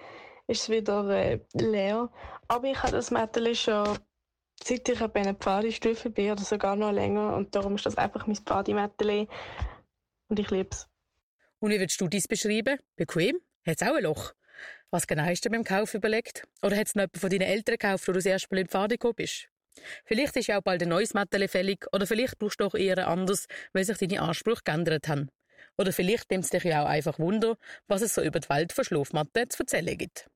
ist 0.47 0.63
es 0.63 0.69
wieder 0.69 1.07
äh, 1.09 1.39
leer. 1.53 2.09
Aber 2.47 2.67
ich 2.67 2.81
habe 2.81 2.91
das 2.91 3.11
Mädchen 3.11 3.53
schon 3.53 3.99
seit 4.63 4.89
ich 4.89 4.99
bei 4.99 5.21
einer 5.21 5.35
Pfadestufe 5.35 6.09
bin 6.09 6.31
oder 6.31 6.41
sogar 6.41 6.75
noch 6.75 6.91
länger. 6.91 7.35
Und 7.35 7.53
darum 7.53 7.75
ist 7.75 7.85
das 7.85 7.97
einfach 7.97 8.25
mein 8.25 8.37
Pfademädchen. 8.37 9.27
Und 10.27 10.39
ich 10.39 10.49
liebe 10.49 10.69
es. 10.71 10.89
Und 11.59 11.69
wie 11.69 11.79
würdest 11.79 12.01
du 12.01 12.07
dies 12.07 12.27
beschreiben? 12.27 12.79
Bequem? 12.95 13.39
Hat 13.67 13.79
es 13.79 13.87
auch 13.87 13.95
ein 13.95 14.03
Loch? 14.03 14.33
Was 14.89 15.05
genau 15.05 15.23
hast 15.23 15.45
du 15.45 15.51
beim 15.51 15.63
Kauf 15.63 15.93
überlegt? 15.93 16.47
Oder 16.63 16.77
hat 16.77 16.87
es 16.87 16.95
noch 16.95 17.03
jemand 17.03 17.17
von 17.19 17.29
deinen 17.29 17.41
Eltern 17.41 17.77
gekauft, 17.77 18.07
wo 18.07 18.11
du 18.11 18.17
das 18.17 18.25
erste 18.25 18.47
Mal 18.51 18.61
in 18.61 18.65
die 18.65 18.71
Pfade 18.71 18.95
gekommen 18.95 19.15
bist? 19.15 19.52
Vielleicht 20.05 20.35
ist 20.37 20.47
ja 20.47 20.59
auch 20.59 20.63
bald 20.63 20.81
ein 20.83 20.89
neues 20.89 21.13
Mätteli 21.13 21.47
fällig 21.47 21.85
oder 21.91 22.05
vielleicht 22.05 22.37
brauchst 22.39 22.59
du 22.59 22.65
auch 22.65 22.75
eher 22.75 23.07
anders, 23.07 23.47
weil 23.73 23.83
sich 23.83 23.97
deine 23.97 24.21
Ansprüche 24.21 24.61
geändert 24.63 25.07
haben. 25.07 25.29
Oder 25.77 25.91
vielleicht 25.91 26.29
nimmt 26.29 26.43
es 26.43 26.51
dich 26.51 26.63
ja 26.63 26.83
auch 26.83 26.87
einfach 26.87 27.19
Wunder, 27.19 27.57
was 27.87 28.01
es 28.01 28.13
so 28.15 28.21
über 28.21 28.39
die 28.39 28.49
Welt 28.49 28.73
von 28.73 28.83
Schlafmatten 28.83 29.49
zu 29.49 29.63
erzählen 29.63 29.97
gibt. 29.97 30.27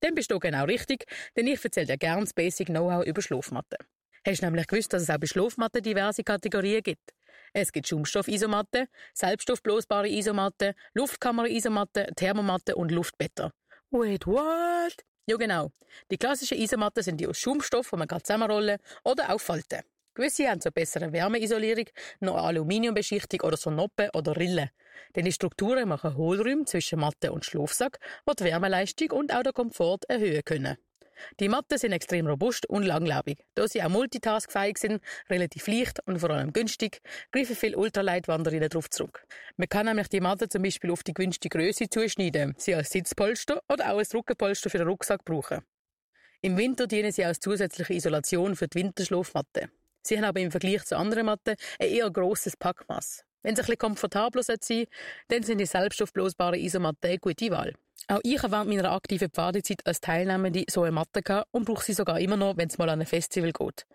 Dann 0.00 0.14
bist 0.14 0.30
du 0.30 0.38
genau 0.38 0.64
richtig, 0.64 1.04
denn 1.36 1.46
ich 1.46 1.62
erzähle 1.62 1.86
dir 1.86 1.98
gerne 1.98 2.22
das 2.22 2.32
Basic 2.32 2.68
Know-how 2.68 3.04
über 3.04 3.22
Schlafmatten. 3.22 3.78
Hast 4.26 4.42
du 4.42 4.46
nämlich 4.46 4.66
gewusst, 4.66 4.92
dass 4.92 5.02
es 5.02 5.10
auch 5.10 5.18
bei 5.18 5.26
Schlafmatten 5.26 5.82
diverse 5.82 6.24
Kategorien 6.24 6.82
gibt? 6.82 7.10
Es 7.52 7.72
gibt 7.72 7.88
Schaumstoff-Isomatten, 7.88 8.86
selbststoffblasbare 9.14 10.08
Isomatten, 10.08 10.74
Luftkammer-Isomatten, 10.94 12.14
Thermomatten 12.16 12.74
und 12.74 12.90
Luftbetter. 12.90 13.52
Wait, 13.90 14.26
what? 14.26 14.94
Ja, 15.26 15.36
genau. 15.36 15.70
Die 16.10 16.16
klassischen 16.18 16.58
Isomatten 16.58 17.02
sind 17.02 17.20
die 17.20 17.26
aus 17.26 17.38
Schaumstoff, 17.38 17.90
die 17.90 17.96
man 17.96 18.08
zusammenrollen 18.08 18.78
kann, 18.78 19.12
oder 19.12 19.34
auch 19.34 19.40
falten. 19.40 19.82
Gewisse 20.14 20.48
haben 20.48 20.60
zur 20.60 20.72
besseren 20.72 21.12
Wärmeisolierung 21.12 21.86
noch 22.20 22.36
Aluminiumbeschichtung 22.36 23.40
oder 23.42 23.56
so 23.56 23.70
Noppen 23.70 24.10
oder 24.12 24.36
Rillen. 24.36 24.70
Denn 25.14 25.24
die 25.24 25.32
Strukturen 25.32 25.88
machen 25.88 26.16
Hohlräume 26.16 26.64
zwischen 26.64 26.98
Matte 26.98 27.32
und 27.32 27.44
Schlafsack, 27.44 27.98
die 28.28 28.36
die 28.36 28.44
Wärmeleistung 28.44 29.12
und 29.12 29.32
auch 29.34 29.42
den 29.42 29.54
Komfort 29.54 30.00
erhöhen 30.08 30.44
können. 30.44 30.76
Die 31.38 31.48
Matten 31.48 31.78
sind 31.78 31.92
extrem 31.92 32.26
robust 32.26 32.66
und 32.66 32.84
langlebig. 32.84 33.44
Da 33.54 33.66
sie 33.66 33.82
auch 33.82 33.88
multitaskfähig 33.88 34.78
sind, 34.78 35.02
relativ 35.28 35.66
leicht 35.66 36.00
und 36.06 36.18
vor 36.18 36.30
allem 36.30 36.52
günstig, 36.52 37.00
greifen 37.32 37.56
viele 37.56 37.76
Ultraleitwanderinnen 37.76 38.68
darauf 38.68 38.90
zurück. 38.90 39.24
Man 39.56 39.68
kann 39.68 39.86
nämlich 39.86 40.08
die 40.08 40.20
Matte 40.20 40.48
zum 40.48 40.62
Beispiel 40.62 40.90
auf 40.90 41.02
die 41.02 41.14
gewünschte 41.14 41.48
Größe 41.48 41.88
zuschneiden, 41.88 42.54
sie 42.58 42.74
als 42.74 42.90
Sitzpolster 42.90 43.62
oder 43.68 43.92
auch 43.92 43.98
als 43.98 44.14
Rückenpolster 44.14 44.70
für 44.70 44.78
den 44.78 44.88
Rucksack 44.88 45.24
brauchen. 45.24 45.60
Im 46.42 46.56
Winter 46.56 46.86
dienen 46.86 47.12
sie 47.12 47.24
als 47.24 47.40
zusätzliche 47.40 47.92
Isolation 47.94 48.56
für 48.56 48.68
die 48.68 48.78
Winterschlafmatte. 48.78 49.70
Sie 50.02 50.16
haben 50.16 50.24
aber 50.24 50.40
im 50.40 50.50
Vergleich 50.50 50.84
zu 50.84 50.96
anderen 50.96 51.26
Matten 51.26 51.56
ein 51.78 51.88
eher 51.88 52.10
grosses 52.10 52.56
Packmaß. 52.56 53.24
Wenn 53.42 53.54
es 53.54 53.60
ein 53.60 53.62
bisschen 53.64 53.78
komfortabler 53.78 54.42
sein 54.42 54.58
soll, 54.60 54.86
dann 55.28 55.42
sind 55.42 55.58
die 55.58 55.66
selbststoffblasbaren 55.66 56.60
Isomatten 56.60 57.08
eine 57.10 57.18
gute 57.18 57.50
Wahl. 57.50 57.74
Auch 58.08 58.20
ich 58.22 58.42
habe 58.42 58.52
während 58.52 58.70
meiner 58.70 58.92
aktiven 58.92 59.30
Pfadezeit 59.30 59.86
als 59.86 60.00
Teilnehmende 60.00 60.64
so 60.68 60.82
eine 60.82 60.92
Matte 60.92 61.44
und 61.50 61.64
brauche 61.64 61.84
sie 61.84 61.92
sogar 61.92 62.18
immer 62.18 62.36
noch, 62.36 62.56
wenn 62.56 62.68
es 62.68 62.78
mal 62.78 62.88
an 62.88 63.00
ein 63.00 63.06
Festival 63.06 63.52
geht. 63.52 63.86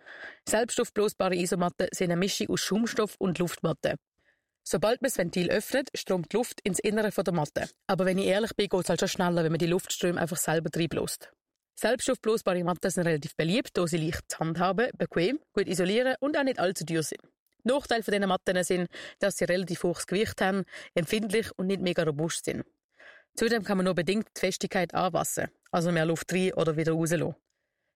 Selbststoffblasbare 0.48 1.36
Isomatten 1.36 1.88
sind 1.92 2.12
eine 2.12 2.20
Mischung 2.20 2.50
aus 2.50 2.62
Schaumstoff 2.62 3.16
und 3.20 3.40
Luftmatte. 3.40 3.96
Sobald 4.64 5.02
man 5.02 5.10
das 5.10 5.18
Ventil 5.18 5.50
öffnet, 5.52 5.90
strömt 5.94 6.32
die 6.32 6.38
Luft 6.38 6.60
ins 6.62 6.80
Innere 6.80 7.12
der 7.12 7.34
Matte. 7.34 7.70
Aber 7.88 8.06
wenn 8.06 8.18
ich 8.18 8.26
ehrlich 8.26 8.56
bin, 8.56 8.68
geht 8.68 8.82
es 8.82 8.90
halt 8.90 9.00
schon 9.00 9.10
schneller, 9.10 9.44
wenn 9.44 9.52
man 9.52 9.60
die 9.60 9.68
Luftströme 9.68 10.20
einfach 10.20 10.38
selber 10.38 10.72
reinbläst. 10.76 11.32
Selbststoffblasbare 11.76 12.64
Matten 12.64 12.90
sind 12.90 13.06
relativ 13.06 13.36
beliebt, 13.36 13.72
da 13.74 13.86
sie 13.86 13.98
leicht 13.98 14.24
zu 14.28 14.40
handhaben, 14.40 14.90
bequem, 14.98 15.40
gut 15.54 15.68
isolieren 15.68 16.16
und 16.20 16.38
auch 16.38 16.44
nicht 16.44 16.58
allzu 16.58 16.86
teuer 16.86 17.04
sind. 17.04 17.20
Nachteil 17.66 18.04
von 18.04 18.12
diesen 18.14 18.28
Matten 18.28 18.64
sind, 18.64 18.90
dass 19.20 19.38
sie 19.38 19.46
relativ 19.46 19.84
hohes 19.84 20.08
Gewicht 20.08 20.42
haben, 20.42 20.66
empfindlich 20.94 21.48
und 21.58 21.68
nicht 21.68 21.82
mega 21.82 22.04
robust 22.04 22.46
sind. 22.46 22.66
Zudem 23.36 23.64
kann 23.64 23.78
man 23.78 23.86
nur 23.86 23.96
bedingt 23.96 24.28
die 24.36 24.40
Festigkeit 24.40 24.94
anpassen, 24.94 25.50
also 25.72 25.92
mehr 25.92 26.06
Luft 26.06 26.32
rein 26.34 26.54
oder 26.54 26.78
wieder 26.78 26.94
rauslassen. 26.94 27.36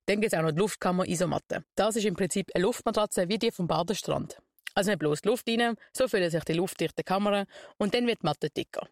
Dann 0.05 0.21
gibt 0.21 0.33
es 0.33 0.39
auch 0.39 0.43
noch 0.43 0.51
die 0.51 0.59
Luftkammer-Isomatte. 0.59 1.63
Das 1.75 1.95
ist 1.95 2.05
im 2.05 2.15
Prinzip 2.15 2.49
eine 2.53 2.63
Luftmatratze 2.63 3.29
wie 3.29 3.37
die 3.37 3.51
vom 3.51 3.67
Badestrand. 3.67 4.41
Also 4.73 4.91
man 4.91 4.99
bloß 4.99 5.23
Luft 5.25 5.47
rein, 5.47 5.75
so 5.95 6.07
füllen 6.07 6.29
sich 6.29 6.43
die 6.43 6.53
luftdichte 6.53 7.03
Kamera 7.03 7.45
und 7.77 7.93
dann 7.93 8.07
wird 8.07 8.21
die 8.21 8.25
Matte 8.25 8.49
dicker. 8.49 8.87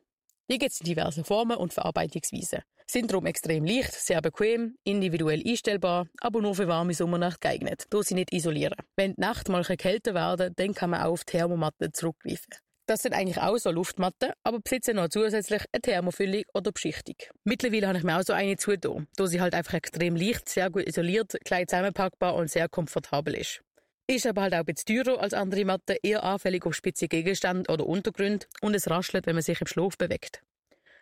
Hier 0.50 0.60
gibt 0.60 0.72
es 0.72 0.80
diverse 0.80 1.26
Formen 1.26 1.58
und 1.58 1.74
Verarbeitungsweisen. 1.74 2.62
Sind 2.90 3.12
darum 3.12 3.26
extrem 3.26 3.66
leicht, 3.66 3.92
sehr 3.92 4.22
bequem, 4.22 4.78
individuell 4.86 5.44
einstellbar, 5.46 6.08
aber 6.22 6.42
nur 6.42 6.56
für 6.56 6.70
warme 6.70 6.94
Sommernacht 6.94 7.42
geeignet, 7.42 7.84
da 7.90 8.02
sie 8.02 8.14
nicht 8.14 8.32
isolieren. 8.32 8.78
Wenn 8.96 9.14
die 9.16 9.20
Nacht 9.20 9.50
mal 9.50 9.66
kälter 9.66 10.14
werden, 10.14 10.54
dann 10.56 10.74
kann 10.74 10.92
man 10.92 11.02
auch 11.02 11.12
auf 11.12 11.26
Thermomatten 11.26 11.94
zurückgreifen. 11.94 12.54
Das 12.86 13.02
sind 13.02 13.14
eigentlich 13.14 13.42
auch 13.42 13.58
so 13.58 13.72
Luftmatten, 13.72 14.32
aber 14.44 14.62
besitzen 14.62 14.96
noch 14.96 15.10
zusätzlich 15.10 15.64
eine 15.74 15.82
Thermofüllung 15.82 16.44
oder 16.54 16.72
Beschichtung. 16.72 17.18
Mittlerweile 17.44 17.90
habe 17.90 17.98
ich 17.98 18.06
mir 18.06 18.18
auch 18.18 18.24
so 18.24 18.32
eine 18.32 18.56
zugetan, 18.56 19.08
da 19.18 19.28
sie 19.28 19.42
halt 19.42 19.54
einfach 19.54 19.74
extrem 19.74 20.16
leicht, 20.16 20.48
sehr 20.48 20.70
gut 20.70 20.88
isoliert, 20.88 21.36
klein 21.44 21.68
zusammenpackbar 21.68 22.36
und 22.36 22.50
sehr 22.50 22.70
komfortabel 22.70 23.36
ist. 23.36 23.62
Ist 24.10 24.26
aber 24.26 24.44
halt 24.44 24.54
auch 24.54 24.60
ein 24.60 24.66
bisschen 24.66 25.04
teurer 25.04 25.20
als 25.20 25.34
andere 25.34 25.66
Matten, 25.66 25.98
eher 26.02 26.24
anfällig 26.24 26.66
auf 26.66 26.74
spitze 26.74 27.10
Gegenstände 27.10 27.70
oder 27.70 27.86
Untergründe 27.86 28.46
und 28.62 28.74
es 28.74 28.90
raschelt, 28.90 29.26
wenn 29.28 29.36
man 29.36 29.42
sich 29.42 29.60
im 29.60 29.68
Schlaf 29.68 29.98
bewegt. 29.98 30.42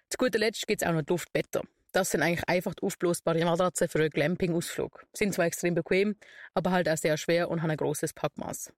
Zu 0.10 0.18
guter 0.18 0.40
Letzt 0.40 0.66
gibt 0.66 0.82
es 0.82 0.88
auch 0.88 0.92
noch 0.92 1.04
die 1.04 1.14
Luftbetter. 1.14 1.62
Das 1.92 2.10
sind 2.10 2.24
eigentlich 2.24 2.50
einfach 2.50 2.74
aufblasbare 2.82 3.46
Matratzen 3.46 3.90
für 3.90 4.00
einen 4.00 4.10
Glamping-Ausflug. 4.10 5.06
Sind 5.14 5.36
zwar 5.36 5.46
extrem 5.46 5.76
bequem, 5.76 6.16
aber 6.56 6.72
halt 6.72 6.90
auch 6.90 6.98
sehr 6.98 7.16
schwer 7.18 7.50
und 7.52 7.62
haben 7.62 7.70
ein 7.70 7.78
grosses 7.78 8.12
Packmaß. 8.12 8.74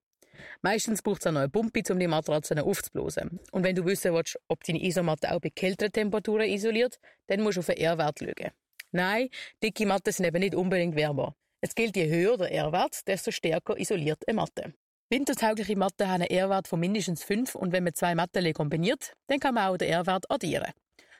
Meistens 0.62 1.02
braucht 1.02 1.22
es 1.22 1.28
auch 1.28 1.32
noch 1.32 1.40
eine 1.40 1.50
Pumpe, 1.50 1.82
um 1.90 1.98
die 1.98 2.08
Matratzen 2.08 2.60
aufzublasen. 2.60 3.40
Und 3.52 3.64
wenn 3.64 3.76
du 3.76 3.86
wissen 3.86 4.14
willst, 4.14 4.38
ob 4.50 4.62
deine 4.64 4.84
Isomatte 4.84 5.32
auch 5.32 5.40
bei 5.40 5.50
kälteren 5.50 5.92
Temperaturen 5.92 6.50
isoliert, 6.50 7.00
dann 7.28 7.42
musst 7.42 7.56
du 7.56 7.62
auf 7.62 7.68
den 7.68 7.78
R-Wert 7.78 8.20
schauen. 8.20 8.52
Nein, 8.92 9.30
dicke 9.64 9.86
Matten 9.86 10.12
sind 10.12 10.26
eben 10.26 10.40
nicht 10.40 10.54
unbedingt 10.54 10.96
wärmer. 10.96 11.34
Es 11.60 11.74
gilt, 11.74 11.96
je 11.96 12.08
höher 12.08 12.38
der 12.38 12.52
R-Wert, 12.52 13.08
desto 13.08 13.32
stärker 13.32 13.78
isoliert 13.78 14.28
eine 14.28 14.36
Matte. 14.36 14.74
Wintertaugliche 15.10 15.76
Matten 15.76 16.08
haben 16.08 16.22
einen 16.22 16.30
R-Wert 16.30 16.68
von 16.68 16.80
mindestens 16.80 17.24
5 17.24 17.56
und 17.56 17.72
wenn 17.72 17.84
man 17.84 17.94
zwei 17.94 18.14
Matten 18.14 18.54
kombiniert, 18.54 19.14
dann 19.28 19.40
kann 19.40 19.56
man 19.56 19.68
auch 19.68 19.78
den 19.78 19.90
R-Wert 19.90 20.30
addieren. 20.30 20.72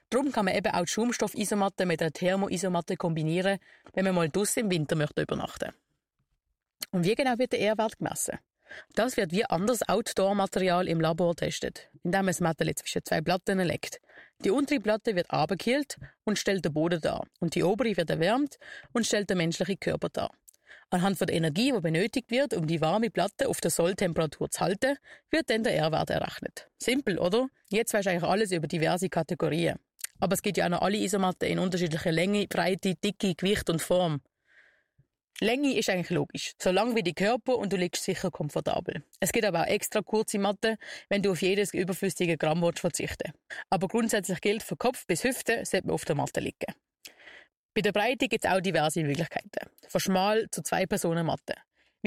Darum 0.10 0.32
kann 0.32 0.46
man 0.46 0.56
eben 0.56 0.74
auch 0.74 0.84
die 0.84 0.92
Schaumstoff-Isomatte 0.92 1.86
mit 1.86 2.02
einer 2.02 2.12
Thermo-Isomatte 2.12 2.96
kombinieren, 2.98 3.60
wenn 3.94 4.06
man 4.06 4.16
mal 4.16 4.30
draussen 4.30 4.62
im 4.62 4.72
Winter 4.72 4.96
möchte 4.96 5.22
übernachten. 5.22 5.72
Und 6.92 7.06
wie 7.06 7.16
genau 7.16 7.38
wird 7.38 7.54
der 7.54 7.62
R-Wert 7.62 7.98
gemessen? 7.98 8.38
Das 8.94 9.18
wird 9.18 9.32
wie 9.32 9.46
anderes 9.46 9.88
Outdoor-Material 9.88 10.88
im 10.88 11.02
Labor 11.02 11.34
getestet, 11.34 11.90
indem 12.04 12.26
man 12.26 12.28
das 12.28 12.42
Metall 12.42 12.74
zwischen 12.76 13.04
zwei 13.04 13.22
Platten 13.22 13.60
legt. 13.60 14.00
Die 14.44 14.52
untere 14.52 14.80
Platte 14.80 15.16
wird 15.16 15.32
abgekühlt 15.32 15.98
und 16.24 16.38
stellt 16.38 16.64
den 16.64 16.74
Boden 16.74 17.02
dar, 17.02 17.26
und 17.40 17.56
die 17.56 17.64
obere 17.64 17.98
wird 17.98 18.10
erwärmt 18.10 18.58
und 18.94 19.06
stellt 19.06 19.30
den 19.30 19.38
menschlichen 19.38 19.80
Körper 19.80 20.10
dar. 20.10 20.32
Anhand 20.90 21.18
von 21.18 21.28
der 21.28 21.36
Energie, 21.36 21.74
die 21.74 21.82
benötigt 21.82 22.32
wird, 22.32 22.54
um 22.54 22.66
die 22.66 22.80
warme 22.80 23.10
Platte 23.10 23.50
auf 23.50 23.60
der 23.60 23.72
Solltemperatur 23.72 24.50
zu 24.50 24.62
halten, 24.62 24.98
wird 25.32 25.50
dann 25.50 25.64
der 25.64 25.76
R-Wert 25.76 26.12
errechnet. 26.12 26.70
Simpel, 26.78 27.18
oder? 27.18 27.50
Jetzt 27.70 27.94
weißt 27.94 28.06
du 28.06 28.12
eigentlich 28.12 28.30
alles 28.30 28.52
über 28.52 28.68
diverse 28.68 29.10
Kategorien. 29.10 29.80
Aber 30.20 30.34
es 30.34 30.42
gibt 30.42 30.58
ja 30.58 30.66
auch 30.66 30.70
noch 30.70 30.82
alle 30.82 30.98
Isomatten 30.98 31.50
in 31.50 31.60
unterschiedlicher 31.60 32.12
Länge, 32.12 32.48
Breite, 32.48 32.96
Dicke, 32.96 33.36
Gewicht 33.36 33.70
und 33.70 33.82
Form. 33.82 34.22
Länge 35.40 35.78
ist 35.78 35.90
eigentlich 35.90 36.10
logisch. 36.10 36.54
So 36.58 36.72
lang 36.72 36.96
wie 36.96 37.04
die 37.04 37.14
Körper 37.14 37.58
und 37.58 37.72
du 37.72 37.78
liegst 37.78 38.04
sicher 38.04 38.32
komfortabel. 38.32 39.04
Es 39.20 39.32
gibt 39.32 39.46
aber 39.46 39.62
auch 39.62 39.68
extra 39.68 40.02
kurze 40.02 40.40
Matten, 40.40 40.78
wenn 41.10 41.22
du 41.22 41.32
auf 41.32 41.42
jedes 41.42 41.74
überflüssige 41.74 42.38
Gramm 42.38 42.68
verzichten 42.74 43.34
Aber 43.70 43.88
grundsätzlich 43.88 44.42
gilt, 44.42 44.64
von 44.64 44.78
Kopf 44.80 45.06
bis 45.06 45.24
Hüfte 45.24 45.64
sollte 45.64 45.88
man 45.88 45.94
auf 45.94 46.06
der 46.06 46.16
Matte 46.16 46.40
liegen. 46.40 46.74
Bei 47.76 47.82
der 47.82 47.92
Breite 47.92 48.28
gibt 48.28 48.46
es 48.46 48.52
auch 48.52 48.60
diverse 48.60 49.04
Möglichkeiten. 49.04 49.70
Von 49.88 50.02
schmal 50.02 50.48
zu 50.50 50.64
zwei 50.64 50.88
Personen 50.88 51.28
Matte. 51.28 51.54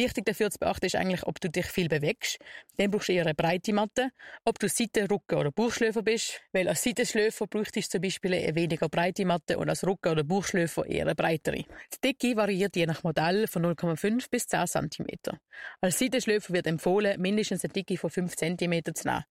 Wichtig 0.01 0.25
dafür 0.25 0.51
zu 0.51 0.59
beachten 0.59 0.87
ist 0.87 0.97
eigentlich, 0.97 1.27
ob 1.27 1.43
du 1.43 1.51
dich 1.51 1.67
viel 1.67 1.87
bewegst. 1.87 2.39
Dann 2.79 2.91
brauchst 2.91 3.09
du 3.09 3.13
eher 3.13 3.25
eine 3.25 3.35
breite 3.35 3.75
Matte. 3.75 4.09
Ob 4.47 4.59
du 4.59 4.67
Seiten-, 4.67 5.07
Rücken- 5.07 5.37
oder 5.37 5.53
Bauchschläfer 5.53 6.03
bist. 6.03 6.41
Weil 6.53 6.69
als 6.69 6.83
Seitenschläfer 6.83 7.47
bräuchtest 7.47 7.89
du 7.89 7.99
zum 7.99 8.01
Beispiel 8.01 8.33
eine 8.33 8.55
weniger 8.55 8.89
breite 8.89 9.27
Matte 9.27 9.59
und 9.59 9.69
als 9.69 9.87
Rücken- 9.87 10.13
oder 10.13 10.25
Bauchschläfer 10.25 10.87
eher 10.87 11.03
eine 11.05 11.15
breitere. 11.15 11.65
Die 11.93 12.01
Dicke 12.03 12.35
variiert 12.35 12.77
je 12.77 12.87
nach 12.87 13.03
Modell 13.03 13.47
von 13.47 13.63
0,5 13.63 14.31
bis 14.31 14.47
10 14.47 14.67
cm. 14.69 15.37
Als 15.83 15.99
Seitenschläfer 15.99 16.55
wird 16.55 16.67
empfohlen, 16.67 17.21
mindestens 17.21 17.63
eine 17.63 17.75
Dicke 17.75 17.99
von 17.99 18.09
5 18.09 18.35
cm 18.35 18.95
zu 18.95 19.07
nehmen. 19.07 19.25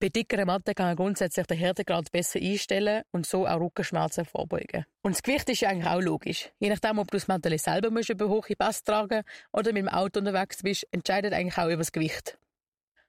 Bei 0.00 0.08
dickeren 0.08 0.46
Matten 0.46 0.74
kann 0.74 0.86
man 0.86 0.96
grundsätzlich 0.96 1.46
den 1.46 1.56
Härtegrad 1.56 2.10
besser 2.10 2.40
einstellen 2.40 3.02
und 3.12 3.26
so 3.26 3.46
auch 3.46 3.60
Rückenschmerzen 3.60 4.24
vorbeugen. 4.24 4.84
Und 5.02 5.14
das 5.14 5.22
Gewicht 5.22 5.48
ist 5.48 5.60
ja 5.60 5.70
eigentlich 5.70 5.88
auch 5.88 6.00
logisch. 6.00 6.50
Je 6.58 6.68
nachdem, 6.68 6.98
ob 6.98 7.10
du 7.10 7.16
das 7.16 7.28
Mantel 7.28 7.56
selber 7.58 7.90
musst 7.90 8.10
über 8.10 8.28
hohe 8.28 8.56
Pass 8.58 8.82
tragen 8.82 9.22
oder 9.52 9.72
mit 9.72 9.82
dem 9.82 9.88
Auto 9.88 10.18
unterwegs 10.18 10.62
bist, 10.62 10.86
entscheidet 10.90 11.32
eigentlich 11.32 11.56
auch 11.56 11.66
über 11.66 11.78
das 11.78 11.92
Gewicht. 11.92 12.38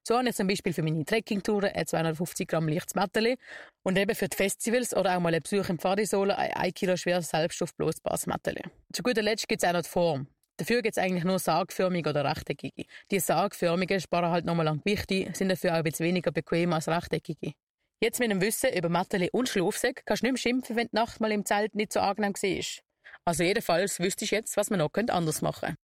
So 0.07 0.15
habe 0.15 0.29
ich 0.29 0.35
zum 0.35 0.47
Beispiel 0.47 0.71
für 0.71 0.83
meine 0.83 1.03
Trekkingtouren 1.03 1.71
ein 1.73 1.87
250 1.87 2.47
Gramm 2.47 2.69
leichtes 2.69 2.93
Mätteli 2.93 3.37
und 3.81 3.97
eben 3.97 4.13
für 4.13 4.29
die 4.29 4.37
Festivals 4.37 4.95
oder 4.95 5.17
auch 5.17 5.19
mal 5.19 5.33
ein 5.33 5.41
Besuch 5.41 5.67
im 5.69 5.79
Pfadisole 5.79 6.37
ein 6.37 6.53
1 6.53 6.73
Kilo 6.75 6.95
schweres 6.95 7.29
Selbststoffbloßbares 7.29 8.27
Mätteli. 8.27 8.61
Zu 8.93 9.01
guter 9.01 9.23
Letzt 9.23 9.47
gibt 9.47 9.63
es 9.63 9.67
auch 9.67 9.73
noch 9.73 9.81
die 9.81 9.89
Form. 9.89 10.27
Dafür 10.57 10.81
gibt 10.81 10.97
es 10.97 11.03
eigentlich 11.03 11.25
nur 11.25 11.37
sargförmige 11.37 12.09
oder 12.09 12.23
rechteckige. 12.23 12.85
Die 13.11 13.19
sargförmigen 13.19 13.99
sparen 13.99 14.31
halt 14.31 14.45
nochmal 14.45 14.67
an 14.69 14.81
Gewicht 14.83 15.35
sind 15.35 15.49
dafür 15.49 15.73
auch 15.73 15.83
ein 15.83 15.99
weniger 15.99 16.31
bequem 16.31 16.71
als 16.71 16.87
rechteckige. 16.87 17.53
Jetzt 18.01 18.19
mit 18.19 18.31
dem 18.31 18.41
Wissen 18.41 18.73
über 18.73 18.89
Mätteli 18.89 19.29
und 19.31 19.49
Schlafsäcke 19.49 20.03
kannst 20.05 20.23
du 20.23 20.27
nicht 20.27 20.33
mehr 20.33 20.37
schimpfen, 20.37 20.75
wenn 20.75 20.87
die 20.87 20.95
Nacht 20.95 21.19
mal 21.19 21.31
im 21.31 21.45
Zelt 21.45 21.75
nicht 21.75 21.91
so 21.91 21.99
angenehm 21.99 22.33
war. 22.33 22.83
Also 23.25 23.43
jedenfalls 23.43 23.99
wüsste 23.99 24.25
ich 24.25 24.31
jetzt, 24.31 24.55
was 24.57 24.69
man 24.69 24.79
noch 24.79 24.91
anders 24.93 25.41
machen 25.41 25.61
könnte. 25.61 25.84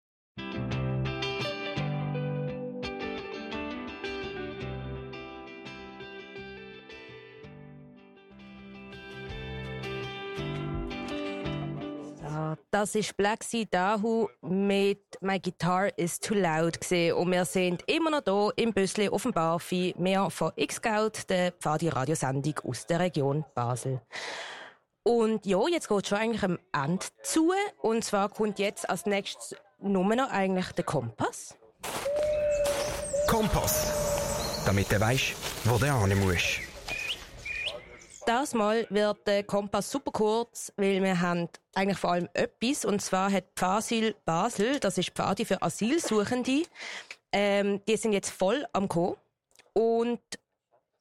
Das 12.70 12.94
ist 12.94 13.16
Black 13.16 13.42
Sea 13.44 13.64
Dahu 13.70 14.28
mit 14.42 15.02
My 15.20 15.38
Guitar 15.38 15.96
is 15.98 16.20
Too 16.20 16.34
Loud 16.34 16.80
gewesen. 16.80 17.14
und 17.14 17.30
wir 17.30 17.44
sind 17.44 17.82
immer 17.86 18.10
noch 18.10 18.22
hier 18.24 18.52
im 18.64 18.72
Büssli 18.72 19.08
auf 19.08 19.22
dem 19.22 19.32
Barfi, 19.32 19.94
mehr 19.98 20.30
von 20.30 20.52
X-Scout, 20.56 21.28
der 21.28 21.52
Pfadi-Radiosendung 21.52 22.54
aus 22.64 22.86
der 22.86 23.00
Region 23.00 23.44
Basel. 23.54 24.00
Und 25.02 25.46
ja, 25.46 25.58
jetzt 25.70 25.88
geht 25.88 26.02
es 26.02 26.08
schon 26.08 26.18
eigentlich 26.18 26.42
am 26.42 26.58
Ende 26.72 27.06
zu 27.22 27.52
und 27.80 28.04
zwar 28.04 28.28
kommt 28.28 28.58
jetzt 28.58 28.88
als 28.88 29.06
nächstes 29.06 29.56
nur 29.80 30.04
noch 30.14 30.30
eigentlich 30.30 30.72
der 30.72 30.84
Kompass. 30.84 31.56
Kompass, 33.26 34.62
damit 34.66 34.90
du 34.90 35.00
weißt, 35.00 35.34
wo 35.64 35.78
du 35.78 35.86
hin 35.86 36.18
musst. 36.20 36.67
Das 38.28 38.52
Mal 38.52 38.86
wird 38.90 39.26
der 39.26 39.42
Kompass 39.42 39.90
super 39.90 40.10
kurz, 40.10 40.70
weil 40.76 41.02
wir 41.02 41.18
haben 41.18 41.48
eigentlich 41.74 41.96
vor 41.96 42.12
allem 42.12 42.28
etwas, 42.34 42.84
und 42.84 43.00
zwar 43.00 43.32
hat 43.32 43.44
Pfasil 43.56 44.14
Basel, 44.26 44.78
das 44.80 44.98
ist 44.98 45.12
Pfadi 45.14 45.46
für 45.46 45.62
Asylsuchende, 45.62 46.64
ähm, 47.32 47.80
die 47.88 47.96
sind 47.96 48.12
jetzt 48.12 48.28
voll 48.28 48.66
am 48.74 48.86
Kommen. 48.86 49.16
Und 49.72 50.20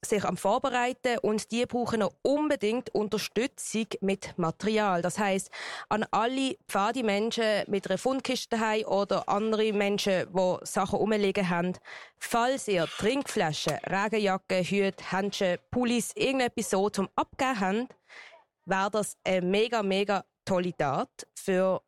sich 0.09 0.23
am 0.25 0.37
Vorbereiten 0.37 1.17
und 1.19 1.51
die 1.51 1.65
brauchen 1.65 1.99
noch 1.99 2.13
unbedingt 2.21 2.93
Unterstützung 2.93 3.87
mit 4.01 4.37
Material. 4.37 5.01
Das 5.01 5.19
heißt, 5.19 5.51
an 5.89 6.05
alle 6.11 6.57
Pfadi-Menschen 6.67 7.63
mit 7.67 7.87
einer 7.89 7.97
Fundkiste 7.97 8.57
daheim 8.57 8.85
oder 8.85 9.27
andere 9.29 9.73
Menschen, 9.73 10.27
die 10.33 10.57
Sachen 10.63 10.99
rumliegen 10.99 11.49
haben, 11.49 11.73
falls 12.19 12.67
ihr 12.67 12.87
Trinkflaschen, 12.87 13.77
Regenjacken, 13.85 14.63
Hüte, 14.63 15.11
Handschuhe, 15.11 15.59
Pullis, 15.71 16.11
irgendetwas 16.15 16.69
so 16.69 16.89
zum 16.89 17.09
Abgeben 17.15 17.59
habt, 17.59 17.95
wäre 18.65 18.91
das 18.91 19.17
eine 19.23 19.41
mega, 19.41 19.83
mega 19.83 20.25
tolle 20.45 20.75
Tat 20.75 21.27
für 21.35 21.81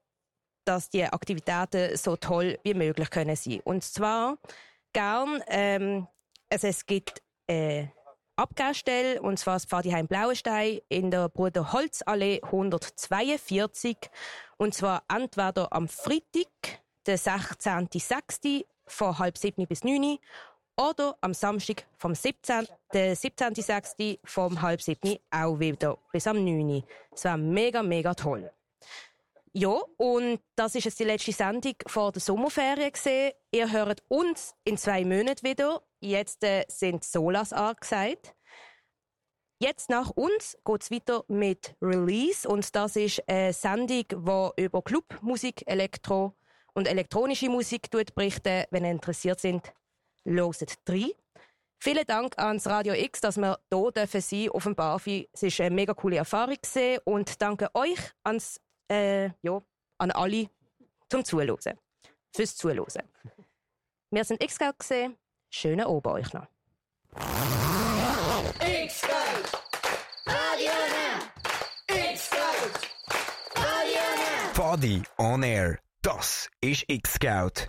dass 0.69 0.89
die 0.89 1.03
Aktivitäten 1.03 1.97
so 1.97 2.15
toll 2.15 2.59
wie 2.63 2.75
möglich 2.75 3.09
können 3.09 3.35
sein. 3.35 3.59
Und 3.63 3.83
zwar 3.83 4.37
gern, 4.93 5.41
ähm, 5.47 6.07
also 6.47 6.67
es 6.67 6.85
gibt 6.85 7.23
äh, 7.47 7.87
Abgabestelle, 8.39 9.21
und 9.21 9.37
zwar 9.37 9.55
das 9.55 9.65
Pfadiheim 9.65 10.07
Blauenstein 10.07 10.79
in 10.87 11.11
der 11.11 11.27
Bruder 11.27 11.73
Holzallee 11.73 12.39
142. 12.41 13.97
Und 14.55 14.73
zwar 14.73 15.03
entweder 15.13 15.73
am 15.73 15.89
Freitag, 15.89 16.79
den 17.05 17.17
16.06. 17.17 18.65
von 18.87 19.19
halb 19.19 19.37
sieben 19.37 19.67
bis 19.67 19.83
neun 19.83 20.19
oder 20.77 21.17
am 21.19 21.33
Samstag 21.33 21.85
vom 21.97 22.15
17. 22.15 22.65
Den 22.93 23.13
17.06. 23.13 24.19
vom 24.23 24.61
halb 24.61 24.81
sieben 24.81 25.17
auch 25.31 25.59
wieder 25.59 25.97
bis 26.13 26.25
am 26.25 26.41
9. 26.41 26.81
Das 27.11 27.25
war 27.25 27.35
mega, 27.35 27.83
mega 27.83 28.13
toll. 28.13 28.49
Ja, 29.53 29.79
und 29.97 30.39
das 30.55 30.75
ist 30.75 30.85
jetzt 30.85 30.99
die 30.99 31.05
letzte 31.05 31.31
Sendung 31.31 31.73
vor 31.87 32.11
der 32.11 32.21
Sommerferien 32.21 32.91
gesehen. 32.91 33.33
Ihr 33.51 33.71
hört 33.71 34.03
uns 34.07 34.53
in 34.63 34.77
zwei 34.77 35.03
Monaten 35.03 35.43
wieder. 35.43 35.81
Jetzt 36.01 36.43
äh, 36.43 36.65
sind 36.67 37.03
Solas 37.03 37.51
angesagt. 37.51 38.35
Jetzt 39.61 39.89
nach 39.89 40.11
uns 40.11 40.57
geht 40.63 40.83
es 40.83 40.91
weiter 40.91 41.25
mit 41.27 41.75
Release 41.81 42.47
und 42.47 42.73
das 42.75 42.95
ist 42.95 43.27
eine 43.27 43.51
Sendung, 43.51 44.05
die 44.07 44.63
über 44.63 44.81
Clubmusik, 44.81 45.63
Elektro 45.65 46.35
und 46.73 46.87
elektronische 46.87 47.49
Musik 47.49 47.89
berichtet. 47.91 48.67
Wenn 48.71 48.85
ihr 48.85 48.91
interessiert 48.91 49.41
sind, 49.41 49.73
loset 50.23 50.75
drei. 50.85 51.07
Vielen 51.81 52.05
Dank 52.05 52.37
ans 52.37 52.67
Radio 52.67 52.93
X, 52.93 53.19
dass 53.21 53.37
wir 53.37 53.57
hier 53.69 53.91
dürfen 53.91 54.21
sein 54.21 54.49
auf 54.49 54.63
dem 54.63 54.75
Barfi. 54.75 55.27
Es 55.33 55.43
ist 55.43 55.59
eine 55.59 55.75
mega 55.75 55.93
coole 55.93 56.17
Erfahrung 56.17 56.57
und 57.05 57.41
danke 57.41 57.69
euch 57.73 57.99
ans, 58.23 58.61
äh, 58.89 59.29
ja, 59.41 59.61
an 59.97 60.11
alle 60.11 60.49
zum 61.09 61.23
Zuhören, 61.23 61.57
fürs 62.35 62.55
Zuhören. 62.55 62.85
Wir 64.11 64.23
sind 64.23 64.43
X-Geld 64.43 64.79
gesehen. 64.79 65.17
Schönen 65.49 65.85
Abend 65.85 66.07
euch 66.07 66.33
noch. 66.33 66.47
X-Scout! 68.59 69.59
Radio! 70.25 70.71
X-Scout! 71.87 72.79
Radio! 73.55 74.53
Fadi 74.53 75.03
on 75.17 75.43
Air, 75.43 75.79
das 76.01 76.49
ist 76.61 76.85
X-Scout. 76.87 77.67